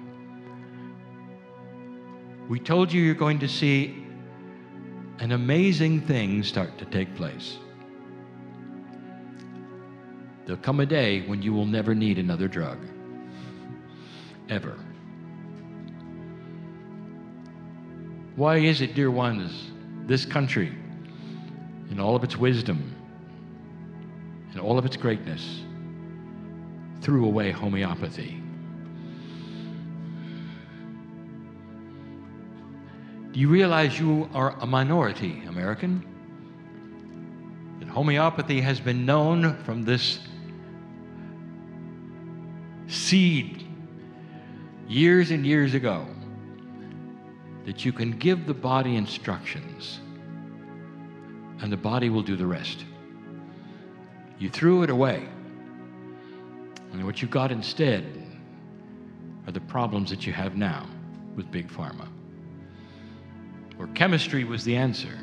We 2.50 2.60
told 2.60 2.92
you 2.92 3.02
you're 3.02 3.14
going 3.14 3.40
to 3.40 3.48
see 3.48 4.06
an 5.20 5.32
amazing 5.34 6.02
thing 6.02 6.44
start 6.44 6.78
to 6.80 6.86
take 6.86 7.16
place. 7.16 7.58
There'll 10.46 10.62
come 10.62 10.80
a 10.80 10.86
day 10.86 11.22
when 11.28 11.42
you 11.42 11.54
will 11.54 11.68
never 11.68 11.94
need 11.94 12.18
another 12.18 12.48
drug. 12.48 12.80
Ever. 14.50 14.78
Why 18.42 18.58
is 18.58 18.82
it, 18.82 18.96
dear 18.96 19.12
ones, 19.12 19.70
this 20.08 20.26
country, 20.26 20.74
in 21.92 22.00
all 22.00 22.16
of 22.16 22.24
its 22.24 22.36
wisdom, 22.36 22.96
in 24.52 24.60
all 24.60 24.80
of 24.80 24.86
its 24.88 24.98
greatness, 24.98 25.62
threw 27.02 27.26
away 27.26 27.52
homeopathy? 27.52 28.42
Do 33.32 33.40
you 33.40 33.48
realize 33.48 34.00
you 34.00 34.28
are 34.34 34.56
a 34.60 34.66
minority 34.66 35.44
American? 35.48 36.04
That 37.80 37.90
homeopathy 37.90 38.60
has 38.62 38.80
been 38.80 39.06
known 39.06 39.56
from 39.66 39.84
this 39.84 40.18
seed 42.88 43.68
years 44.88 45.30
and 45.30 45.46
years 45.46 45.76
ago 45.76 46.08
that 47.66 47.86
you 47.86 47.94
can 47.94 48.12
give 48.12 48.48
the 48.48 48.54
body 48.54 48.96
instructions 48.96 50.00
and 51.62 51.72
the 51.72 51.78
body 51.78 52.10
will 52.10 52.24
do 52.24 52.36
the 52.36 52.46
rest. 52.46 52.86
You 54.40 54.50
threw 54.50 54.84
it 54.84 54.90
away. 54.90 55.28
And 56.92 57.06
what 57.06 57.22
you 57.22 57.28
got 57.28 57.52
instead 57.52 58.04
are 59.46 59.52
the 59.52 59.62
problems 59.62 60.10
that 60.10 60.26
you 60.26 60.34
have 60.34 60.56
now 60.56 60.88
with 61.36 61.50
Big 61.52 61.70
Pharma. 61.70 62.08
Where 63.78 63.88
chemistry 63.90 64.44
was 64.44 64.64
the 64.64 64.76
answer, 64.76 65.18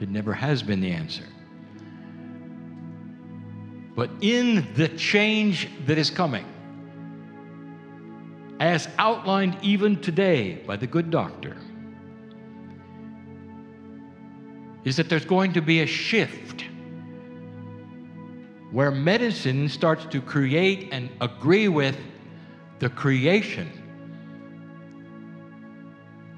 it 0.00 0.08
never 0.08 0.32
has 0.32 0.62
been 0.62 0.80
the 0.80 0.90
answer. 0.90 1.24
But 3.94 4.10
in 4.20 4.66
the 4.74 4.88
change 4.88 5.68
that 5.86 5.98
is 5.98 6.10
coming, 6.10 6.46
as 8.58 8.88
outlined 8.98 9.56
even 9.62 10.00
today 10.00 10.54
by 10.66 10.76
the 10.76 10.86
good 10.86 11.10
doctor, 11.10 11.56
is 14.84 14.96
that 14.96 15.08
there's 15.08 15.24
going 15.24 15.52
to 15.52 15.62
be 15.62 15.80
a 15.80 15.86
shift 15.86 16.64
where 18.70 18.90
medicine 18.90 19.68
starts 19.68 20.04
to 20.06 20.20
create 20.20 20.88
and 20.92 21.08
agree 21.20 21.68
with 21.68 21.96
the 22.80 22.90
creation 22.90 23.70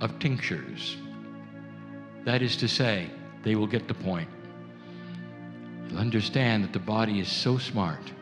of 0.00 0.18
tinctures. 0.18 0.96
That 2.24 2.42
is 2.42 2.56
to 2.56 2.68
say, 2.68 3.10
they 3.42 3.54
will 3.54 3.66
get 3.66 3.88
the 3.88 3.94
point. 3.94 4.28
You'll 5.88 5.98
understand 5.98 6.64
that 6.64 6.72
the 6.72 6.78
body 6.78 7.20
is 7.20 7.30
so 7.30 7.56
smart 7.56 8.12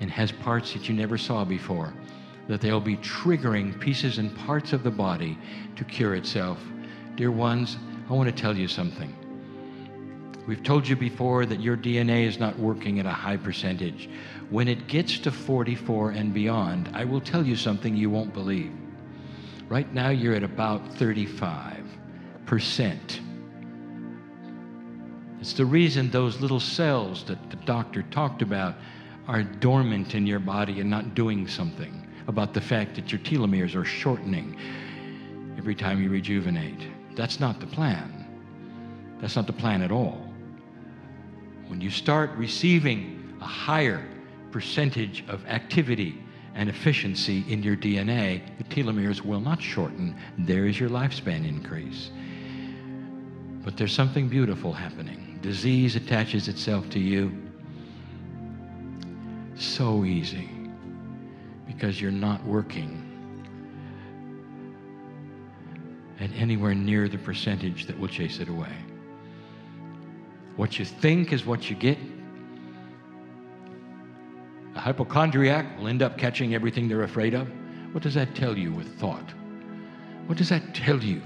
and 0.00 0.10
has 0.10 0.30
parts 0.30 0.72
that 0.72 0.88
you 0.88 0.94
never 0.94 1.18
saw 1.18 1.44
before 1.44 1.92
that 2.46 2.60
they'll 2.60 2.80
be 2.80 2.96
triggering 2.98 3.78
pieces 3.80 4.18
and 4.18 4.34
parts 4.36 4.72
of 4.72 4.82
the 4.82 4.90
body 4.90 5.38
to 5.76 5.84
cure 5.84 6.14
itself. 6.14 6.58
Dear 7.16 7.30
ones, 7.30 7.78
I 8.08 8.12
want 8.12 8.28
to 8.28 8.42
tell 8.42 8.56
you 8.56 8.68
something. 8.68 9.14
We've 10.46 10.62
told 10.62 10.86
you 10.86 10.94
before 10.94 11.46
that 11.46 11.60
your 11.60 11.76
DNA 11.76 12.26
is 12.26 12.38
not 12.38 12.58
working 12.58 13.00
at 13.00 13.06
a 13.06 13.10
high 13.10 13.38
percentage. 13.38 14.10
When 14.50 14.68
it 14.68 14.88
gets 14.88 15.18
to 15.20 15.30
44 15.30 16.10
and 16.10 16.34
beyond, 16.34 16.90
I 16.92 17.04
will 17.04 17.20
tell 17.20 17.46
you 17.46 17.56
something 17.56 17.96
you 17.96 18.10
won't 18.10 18.34
believe. 18.34 18.72
Right 19.68 19.90
now, 19.94 20.10
you're 20.10 20.34
at 20.34 20.42
about 20.42 20.84
35%. 20.96 23.20
It's 25.40 25.54
the 25.54 25.64
reason 25.64 26.10
those 26.10 26.40
little 26.40 26.60
cells 26.60 27.24
that 27.24 27.50
the 27.50 27.56
doctor 27.56 28.02
talked 28.02 28.42
about 28.42 28.74
are 29.26 29.42
dormant 29.42 30.14
in 30.14 30.26
your 30.26 30.38
body 30.38 30.80
and 30.80 30.90
not 30.90 31.14
doing 31.14 31.48
something 31.48 32.06
about 32.26 32.52
the 32.52 32.60
fact 32.60 32.94
that 32.96 33.10
your 33.10 33.20
telomeres 33.20 33.74
are 33.74 33.84
shortening 33.84 34.58
every 35.56 35.74
time 35.74 36.02
you 36.02 36.10
rejuvenate. 36.10 36.86
That's 37.14 37.40
not 37.40 37.60
the 37.60 37.66
plan. 37.66 38.26
That's 39.20 39.36
not 39.36 39.46
the 39.46 39.54
plan 39.54 39.80
at 39.80 39.90
all. 39.90 40.23
When 41.74 41.80
you 41.80 41.90
start 41.90 42.30
receiving 42.36 43.36
a 43.40 43.46
higher 43.46 44.06
percentage 44.52 45.24
of 45.26 45.44
activity 45.46 46.22
and 46.54 46.68
efficiency 46.68 47.44
in 47.48 47.64
your 47.64 47.74
DNA, 47.76 48.42
the 48.58 48.62
telomeres 48.62 49.22
will 49.22 49.40
not 49.40 49.60
shorten. 49.60 50.16
There 50.38 50.68
is 50.68 50.78
your 50.78 50.88
lifespan 50.88 51.44
increase. 51.44 52.12
But 53.64 53.76
there's 53.76 53.92
something 53.92 54.28
beautiful 54.28 54.72
happening. 54.72 55.40
Disease 55.42 55.96
attaches 55.96 56.46
itself 56.46 56.88
to 56.90 57.00
you 57.00 57.36
so 59.56 60.04
easy 60.04 60.48
because 61.66 62.00
you're 62.00 62.12
not 62.12 62.40
working 62.44 63.00
at 66.20 66.30
anywhere 66.36 66.76
near 66.76 67.08
the 67.08 67.18
percentage 67.18 67.86
that 67.86 67.98
will 67.98 68.06
chase 68.06 68.38
it 68.38 68.48
away. 68.48 68.76
What 70.56 70.78
you 70.78 70.84
think 70.84 71.32
is 71.32 71.44
what 71.44 71.68
you 71.68 71.76
get. 71.76 71.98
A 74.74 74.80
hypochondriac 74.80 75.78
will 75.78 75.88
end 75.88 76.02
up 76.02 76.18
catching 76.18 76.54
everything 76.54 76.88
they're 76.88 77.02
afraid 77.02 77.34
of. 77.34 77.48
What 77.92 78.02
does 78.02 78.14
that 78.14 78.34
tell 78.34 78.56
you 78.56 78.72
with 78.72 78.98
thought? 78.98 79.32
What 80.26 80.38
does 80.38 80.48
that 80.48 80.74
tell 80.74 81.02
you 81.02 81.22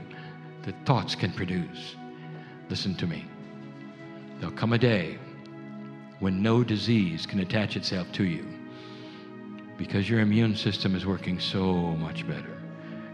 that 0.63 0.75
thoughts 0.85 1.15
can 1.15 1.33
produce? 1.33 1.97
Listen 2.69 2.95
to 2.97 3.07
me. 3.07 3.25
There'll 4.39 4.55
come 4.55 4.73
a 4.73 4.79
day 4.79 5.19
when 6.21 6.43
no 6.43 6.65
disease 6.65 7.27
can 7.27 7.41
attach 7.41 7.77
itself 7.77 8.11
to 8.13 8.25
you 8.25 8.47
because 9.77 10.11
your 10.11 10.21
immune 10.21 10.57
system 10.57 10.97
is 10.97 11.07
working 11.07 11.39
so 11.39 11.73
much 11.73 12.27
better. 12.27 12.59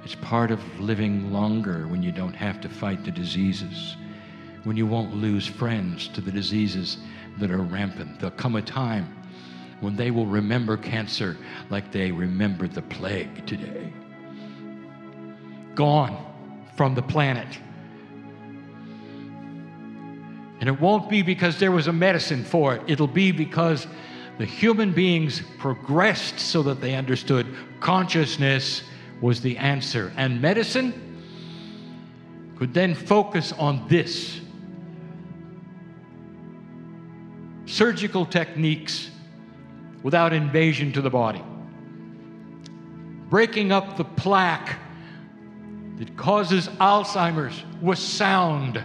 It's 0.02 0.14
part 0.16 0.50
of 0.50 0.60
living 0.80 1.32
longer 1.32 1.86
when 1.86 2.02
you 2.02 2.10
don't 2.10 2.34
have 2.34 2.60
to 2.62 2.68
fight 2.68 3.04
the 3.04 3.10
diseases, 3.10 3.96
when 4.64 4.76
you 4.76 4.86
won't 4.86 5.14
lose 5.14 5.46
friends 5.46 6.08
to 6.08 6.20
the 6.20 6.32
diseases 6.32 6.98
that 7.38 7.50
are 7.50 7.58
rampant. 7.58 8.18
There'll 8.18 8.34
come 8.36 8.56
a 8.56 8.62
time 8.62 9.14
when 9.80 9.96
they 9.96 10.10
will 10.10 10.26
remember 10.26 10.76
cancer 10.76 11.36
like 11.70 11.92
they 11.92 12.10
remembered 12.10 12.72
the 12.72 12.82
plague 12.82 13.46
today. 13.46 13.92
Gone 15.74 16.16
from 16.76 16.94
the 16.94 17.02
planet. 17.02 17.58
And 20.60 20.68
it 20.68 20.80
won't 20.80 21.10
be 21.10 21.22
because 21.22 21.58
there 21.58 21.72
was 21.72 21.88
a 21.88 21.92
medicine 21.92 22.44
for 22.44 22.74
it, 22.76 22.82
it'll 22.86 23.06
be 23.06 23.32
because 23.32 23.86
the 24.38 24.46
human 24.46 24.92
beings 24.92 25.42
progressed 25.58 26.40
so 26.40 26.62
that 26.64 26.80
they 26.80 26.94
understood 26.94 27.46
consciousness 27.80 28.82
was 29.20 29.40
the 29.40 29.56
answer. 29.58 30.12
And 30.16 30.40
medicine 30.40 30.92
could 32.56 32.74
then 32.74 32.94
focus 32.94 33.52
on 33.52 33.86
this 33.88 34.40
surgical 37.74 38.24
techniques 38.24 39.10
without 40.04 40.32
invasion 40.32 40.92
to 40.92 41.00
the 41.00 41.10
body, 41.10 41.42
breaking 43.28 43.72
up 43.72 43.96
the 43.96 44.04
plaque 44.04 44.78
that 45.96 46.16
causes 46.16 46.68
Alzheimer's 46.68 47.64
with 47.82 47.98
sound 47.98 48.80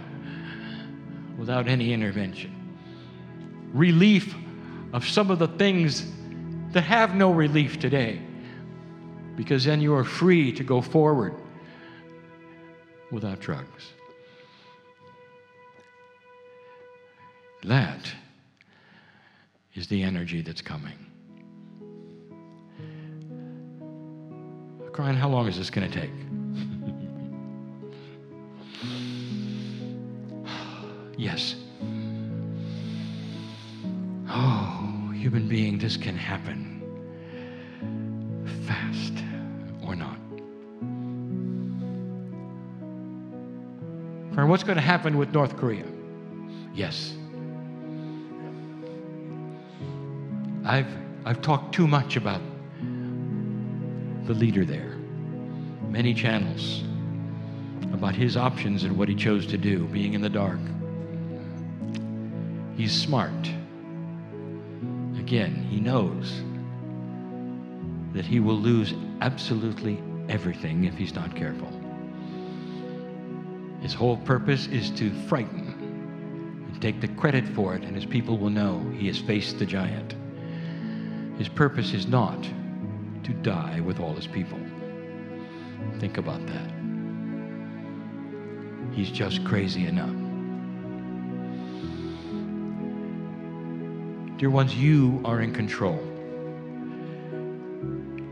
without 1.38 1.68
any 1.68 1.92
intervention, 1.92 2.52
relief 3.72 4.34
of 4.92 5.06
some 5.06 5.30
of 5.30 5.38
the 5.38 5.46
things 5.48 6.04
that 6.72 6.82
have 6.82 7.14
no 7.14 7.30
relief 7.30 7.78
today, 7.78 8.20
because 9.36 9.64
then 9.64 9.80
you 9.80 9.94
are 9.94 10.04
free 10.04 10.50
to 10.50 10.64
go 10.64 10.80
forward 10.80 11.34
without 13.12 13.38
drugs. 13.38 13.92
That 17.62 18.12
is 19.74 19.86
the 19.86 20.02
energy 20.02 20.42
that's 20.42 20.62
coming. 20.62 20.98
Kryon, 24.92 25.14
how 25.14 25.28
long 25.28 25.46
is 25.46 25.56
this 25.56 25.70
going 25.70 25.90
to 25.90 26.00
take? 26.00 26.10
yes. 31.16 31.54
Oh, 34.28 35.10
human 35.14 35.48
being, 35.48 35.78
this 35.78 35.96
can 35.96 36.16
happen 36.16 36.76
fast 38.66 39.14
or 39.86 39.94
not. 39.94 40.18
Friend, 44.34 44.50
what's 44.50 44.64
going 44.64 44.76
to 44.76 44.82
happen 44.82 45.16
with 45.16 45.32
North 45.32 45.56
Korea? 45.56 45.86
Yes. 46.74 47.14
I've, 50.70 50.96
I've 51.24 51.42
talked 51.42 51.74
too 51.74 51.88
much 51.88 52.14
about 52.14 52.40
the 54.24 54.34
leader 54.34 54.64
there, 54.64 54.94
many 55.88 56.14
channels 56.14 56.84
about 57.92 58.14
his 58.14 58.36
options 58.36 58.84
and 58.84 58.96
what 58.96 59.08
he 59.08 59.16
chose 59.16 59.48
to 59.48 59.58
do, 59.58 59.88
being 59.88 60.14
in 60.14 60.20
the 60.20 60.28
dark. 60.28 60.60
He's 62.76 62.92
smart. 62.92 63.50
Again, 65.18 65.66
he 65.68 65.80
knows 65.80 66.40
that 68.12 68.24
he 68.24 68.38
will 68.38 68.54
lose 68.54 68.94
absolutely 69.22 70.00
everything 70.28 70.84
if 70.84 70.96
he's 70.96 71.16
not 71.16 71.34
careful. 71.34 71.68
His 73.82 73.92
whole 73.92 74.18
purpose 74.18 74.68
is 74.68 74.90
to 74.90 75.10
frighten 75.22 76.62
and 76.68 76.80
take 76.80 77.00
the 77.00 77.08
credit 77.08 77.48
for 77.48 77.74
it, 77.74 77.82
and 77.82 77.96
his 77.96 78.06
people 78.06 78.38
will 78.38 78.50
know 78.50 78.78
he 78.96 79.08
has 79.08 79.18
faced 79.18 79.58
the 79.58 79.66
giant. 79.66 80.14
His 81.40 81.48
purpose 81.48 81.94
is 81.94 82.06
not 82.06 82.42
to 83.22 83.32
die 83.40 83.80
with 83.80 83.98
all 83.98 84.12
his 84.12 84.26
people. 84.26 84.58
Think 85.98 86.18
about 86.18 86.46
that. 86.46 86.70
He's 88.92 89.10
just 89.10 89.42
crazy 89.46 89.86
enough. 89.86 90.14
Dear 94.38 94.50
ones, 94.50 94.74
you 94.74 95.22
are 95.24 95.40
in 95.40 95.54
control. 95.54 95.98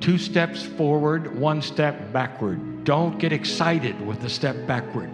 Two 0.00 0.18
steps 0.18 0.62
forward, 0.62 1.34
one 1.34 1.62
step 1.62 2.12
backward. 2.12 2.84
Don't 2.84 3.18
get 3.18 3.32
excited 3.32 3.98
with 4.06 4.20
the 4.20 4.28
step 4.28 4.54
backward. 4.66 5.11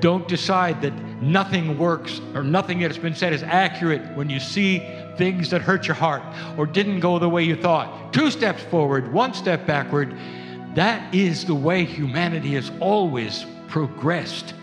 Don't 0.00 0.28
decide 0.28 0.82
that 0.82 0.92
nothing 1.22 1.78
works 1.78 2.20
or 2.34 2.42
nothing 2.42 2.80
that 2.80 2.88
has 2.88 2.98
been 2.98 3.14
said 3.14 3.32
is 3.32 3.42
accurate 3.42 4.02
when 4.16 4.28
you 4.28 4.38
see 4.38 4.80
things 5.16 5.50
that 5.50 5.62
hurt 5.62 5.86
your 5.86 5.94
heart 5.94 6.22
or 6.56 6.66
didn't 6.66 7.00
go 7.00 7.18
the 7.18 7.28
way 7.28 7.42
you 7.42 7.56
thought. 7.56 8.12
Two 8.12 8.30
steps 8.30 8.62
forward, 8.64 9.12
one 9.12 9.34
step 9.34 9.66
backward. 9.66 10.16
That 10.74 11.14
is 11.14 11.44
the 11.44 11.54
way 11.54 11.84
humanity 11.84 12.54
has 12.54 12.70
always 12.80 13.46
progressed 13.68 14.54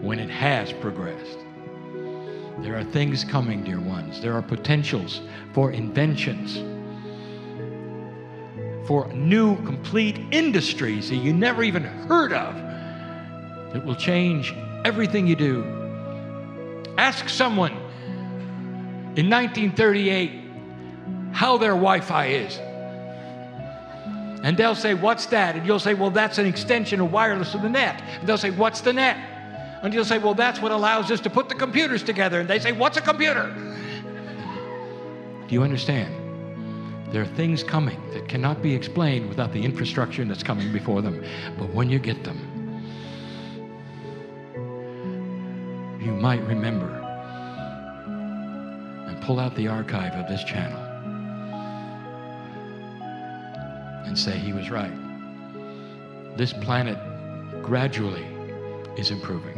when 0.00 0.18
it 0.18 0.30
has 0.30 0.72
progressed. 0.72 1.38
There 2.58 2.76
are 2.76 2.84
things 2.84 3.24
coming, 3.24 3.64
dear 3.64 3.80
ones. 3.80 4.20
There 4.20 4.34
are 4.34 4.42
potentials 4.42 5.20
for 5.52 5.72
inventions, 5.72 6.56
for 8.86 9.08
new, 9.12 9.56
complete 9.64 10.20
industries 10.30 11.08
that 11.08 11.16
you 11.16 11.32
never 11.32 11.62
even 11.62 11.82
heard 11.82 12.32
of 12.32 12.54
that 13.72 13.84
will 13.84 13.96
change 13.96 14.54
everything 14.84 15.26
you 15.26 15.34
do. 15.34 15.64
Ask 16.96 17.28
someone 17.28 17.76
in 19.16 19.30
1938 19.30 20.40
how 21.32 21.56
their 21.58 21.70
Wi 21.70 22.00
Fi 22.00 22.26
is. 22.26 22.58
And 24.44 24.56
they'll 24.56 24.74
say, 24.74 24.94
What's 24.94 25.26
that? 25.26 25.56
And 25.56 25.66
you'll 25.66 25.80
say, 25.80 25.94
Well, 25.94 26.10
that's 26.10 26.38
an 26.38 26.46
extension 26.46 27.00
of 27.00 27.12
wireless 27.12 27.54
of 27.54 27.62
the 27.62 27.68
net. 27.68 28.02
And 28.20 28.28
they'll 28.28 28.38
say, 28.38 28.50
What's 28.50 28.80
the 28.82 28.92
net? 28.92 29.16
And 29.82 29.92
you'll 29.92 30.04
say, 30.04 30.18
Well, 30.18 30.34
that's 30.34 30.60
what 30.60 30.70
allows 30.70 31.10
us 31.10 31.20
to 31.20 31.30
put 31.30 31.48
the 31.48 31.54
computers 31.54 32.02
together. 32.02 32.40
And 32.40 32.48
they 32.48 32.58
say, 32.58 32.72
What's 32.72 32.96
a 32.96 33.00
computer? 33.00 33.52
Do 35.48 35.54
you 35.54 35.62
understand? 35.62 36.14
There 37.12 37.22
are 37.22 37.26
things 37.36 37.62
coming 37.62 38.00
that 38.12 38.28
cannot 38.28 38.60
be 38.60 38.74
explained 38.74 39.28
without 39.28 39.52
the 39.52 39.64
infrastructure 39.64 40.24
that's 40.24 40.42
coming 40.42 40.72
before 40.72 41.00
them. 41.00 41.24
But 41.58 41.72
when 41.72 41.88
you 41.88 41.98
get 41.98 42.24
them, 42.24 42.38
you 46.02 46.12
might 46.12 46.42
remember 46.42 47.03
pull 49.24 49.40
out 49.40 49.54
the 49.54 49.66
archive 49.66 50.12
of 50.12 50.28
this 50.28 50.44
channel 50.44 50.78
and 54.04 54.18
say 54.18 54.36
he 54.36 54.52
was 54.52 54.68
right. 54.68 54.92
This 56.36 56.52
planet 56.52 56.98
gradually 57.62 58.26
is 58.98 59.10
improving. 59.10 59.56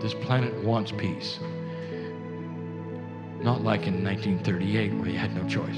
This 0.00 0.14
planet 0.14 0.54
wants 0.64 0.90
peace. 0.90 1.38
Not 3.42 3.62
like 3.62 3.86
in 3.86 4.02
1938 4.02 4.94
where 4.94 5.10
you 5.10 5.18
had 5.18 5.36
no 5.36 5.46
choice. 5.46 5.76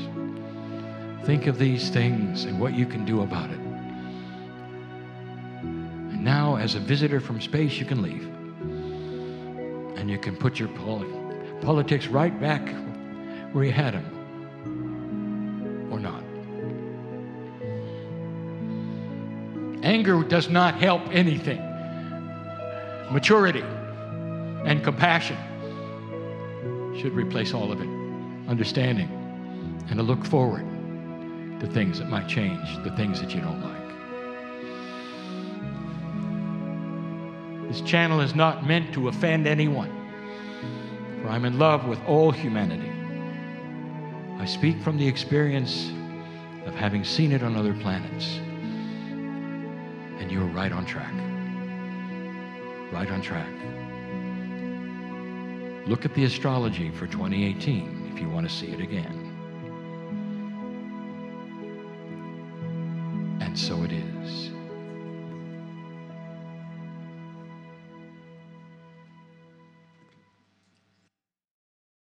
Think 1.27 1.49
of 1.49 1.59
these 1.59 1.91
things 1.91 2.45
and 2.45 2.61
what 2.61 2.75
you 2.75 2.87
can 2.87 3.05
do 3.05 3.23
about 3.23 3.51
it. 3.51 3.59
And 5.63 6.23
now, 6.23 6.55
as 6.57 6.77
a 6.77 6.81
visitor 6.81 7.19
from 7.19 7.41
space, 7.41 7.79
you 7.79 7.87
can 7.87 8.03
leave. 8.03 8.25
And 9.99 10.09
you 10.09 10.19
can 10.19 10.37
put 10.37 10.61
your 10.61 10.69
politics 11.63 12.09
right 12.09 12.39
back 12.41 12.69
where 13.53 13.65
you 13.65 13.73
had 13.73 13.95
them. 13.95 14.05
Or 15.91 15.99
not. 15.99 16.23
Anger 19.85 20.23
does 20.25 20.49
not 20.49 20.75
help 20.75 21.03
anything. 21.13 21.61
Maturity 23.11 23.63
and 24.65 24.83
compassion 24.85 25.37
should 26.99 27.13
replace 27.13 27.55
all 27.55 27.73
of 27.73 27.81
it. 27.81 27.89
Understanding 28.49 29.09
and 29.89 30.01
a 30.01 30.03
look 30.03 30.25
forward 30.25 30.67
to 31.61 31.67
things 31.67 31.99
that 31.99 32.09
might 32.09 32.27
change, 32.29 32.83
the 32.83 32.91
things 32.97 33.21
that 33.21 33.35
you 33.35 33.41
don't 33.41 33.61
like. 33.63 33.83
This 37.69 37.81
channel 37.83 38.21
is 38.21 38.35
not 38.35 38.67
meant 38.67 38.93
to 38.95 39.09
offend 39.09 39.47
anyone, 39.47 40.02
I'm 41.33 41.47
in 41.47 41.59
love 41.59 41.87
with 41.87 41.99
all 42.05 42.31
humanity. 42.31 42.93
I 44.39 44.45
speak 44.45 44.79
from 44.83 44.99
the 44.99 45.09
experience 45.09 45.91
of 46.67 46.75
having 46.75 47.05
seen 47.05 47.33
it 47.33 47.43
on 47.43 47.57
other 47.57 47.73
planets. 47.73 48.37
And 50.21 50.31
you're 50.31 50.45
right 50.45 50.71
on 50.71 50.85
track. 50.85 51.15
Right 52.93 53.11
on 53.11 53.23
track. 53.23 53.49
Look 55.89 56.05
at 56.05 56.13
the 56.13 56.25
astrology 56.25 56.91
for 56.91 57.07
2018 57.07 58.13
if 58.13 58.21
you 58.21 58.29
want 58.29 58.47
to 58.47 58.55
see 58.55 58.67
it 58.67 58.81
again. 58.81 59.22